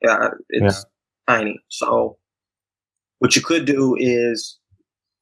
[0.00, 0.86] Yeah, it's
[1.26, 1.60] tiny.
[1.68, 2.18] So
[3.20, 4.58] what you could do is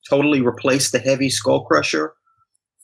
[0.09, 2.14] totally replace the heavy skull crusher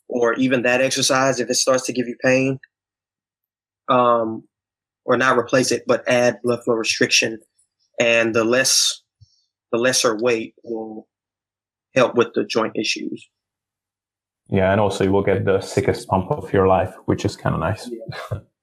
[0.08, 2.58] or even that exercise if it starts to give you pain.
[3.88, 4.44] Um,
[5.04, 7.38] or not replace it, but add blood flow restriction.
[8.00, 9.02] And the less,
[9.70, 11.06] the lesser weight will
[11.94, 13.28] help with the joint issues.
[14.48, 14.72] Yeah.
[14.72, 17.60] And also you will get the sickest pump of your life, which is kind of
[17.60, 17.88] nice.
[17.90, 18.38] Yeah.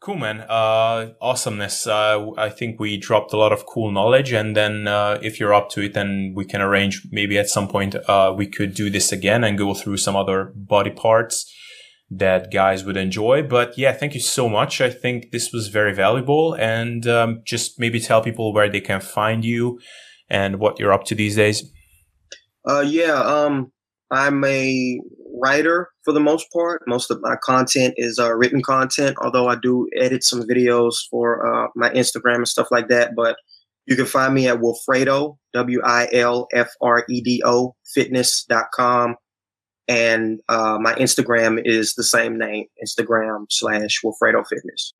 [0.00, 0.40] Cool, man.
[0.40, 1.86] Uh, awesomeness.
[1.86, 5.54] Uh, I think we dropped a lot of cool knowledge, and then uh, if you're
[5.54, 8.90] up to it, then we can arrange maybe at some point uh, we could do
[8.90, 11.52] this again and go through some other body parts
[12.10, 13.42] that guys would enjoy.
[13.42, 14.80] But yeah, thank you so much.
[14.80, 19.00] I think this was very valuable, and um, just maybe tell people where they can
[19.00, 19.78] find you
[20.28, 21.62] and what you're up to these days.
[22.68, 23.70] Uh, yeah, um,
[24.10, 25.00] I'm a
[25.40, 26.82] writer for the most part.
[26.86, 31.44] Most of my content is uh, written content, although I do edit some videos for
[31.44, 33.16] uh, my Instagram and stuff like that.
[33.16, 33.36] But
[33.86, 39.16] you can find me at Wilfredo, W I L F R E D O, fitness.com.
[39.88, 44.92] And uh, my Instagram is the same name, Instagram slash Wilfredo Fitness.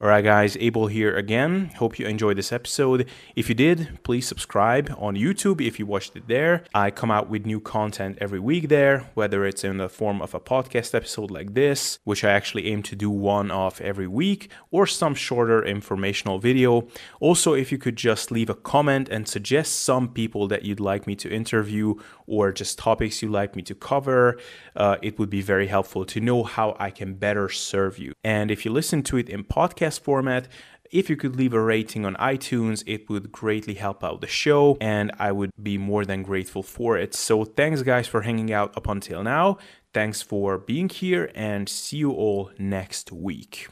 [0.00, 1.72] All right, guys, Abel here again.
[1.78, 3.08] Hope you enjoyed this episode.
[3.34, 6.62] If you did, please subscribe on YouTube if you watched it there.
[6.72, 10.34] I come out with new content every week there, whether it's in the form of
[10.34, 14.52] a podcast episode like this, which I actually aim to do one off every week,
[14.70, 16.86] or some shorter informational video.
[17.18, 21.08] Also, if you could just leave a comment and suggest some people that you'd like
[21.08, 21.96] me to interview
[22.28, 24.38] or just topics you'd like me to cover,
[24.78, 28.12] uh, it would be very helpful to know how I can better serve you.
[28.24, 30.48] And if you listen to it in podcast format,
[30.90, 34.76] If you could leave a rating on iTunes, it would greatly help out the show
[34.80, 37.14] and I would be more than grateful for it.
[37.14, 39.58] So thanks guys for hanging out up until now.
[39.92, 43.68] Thanks for being here and see you all next week.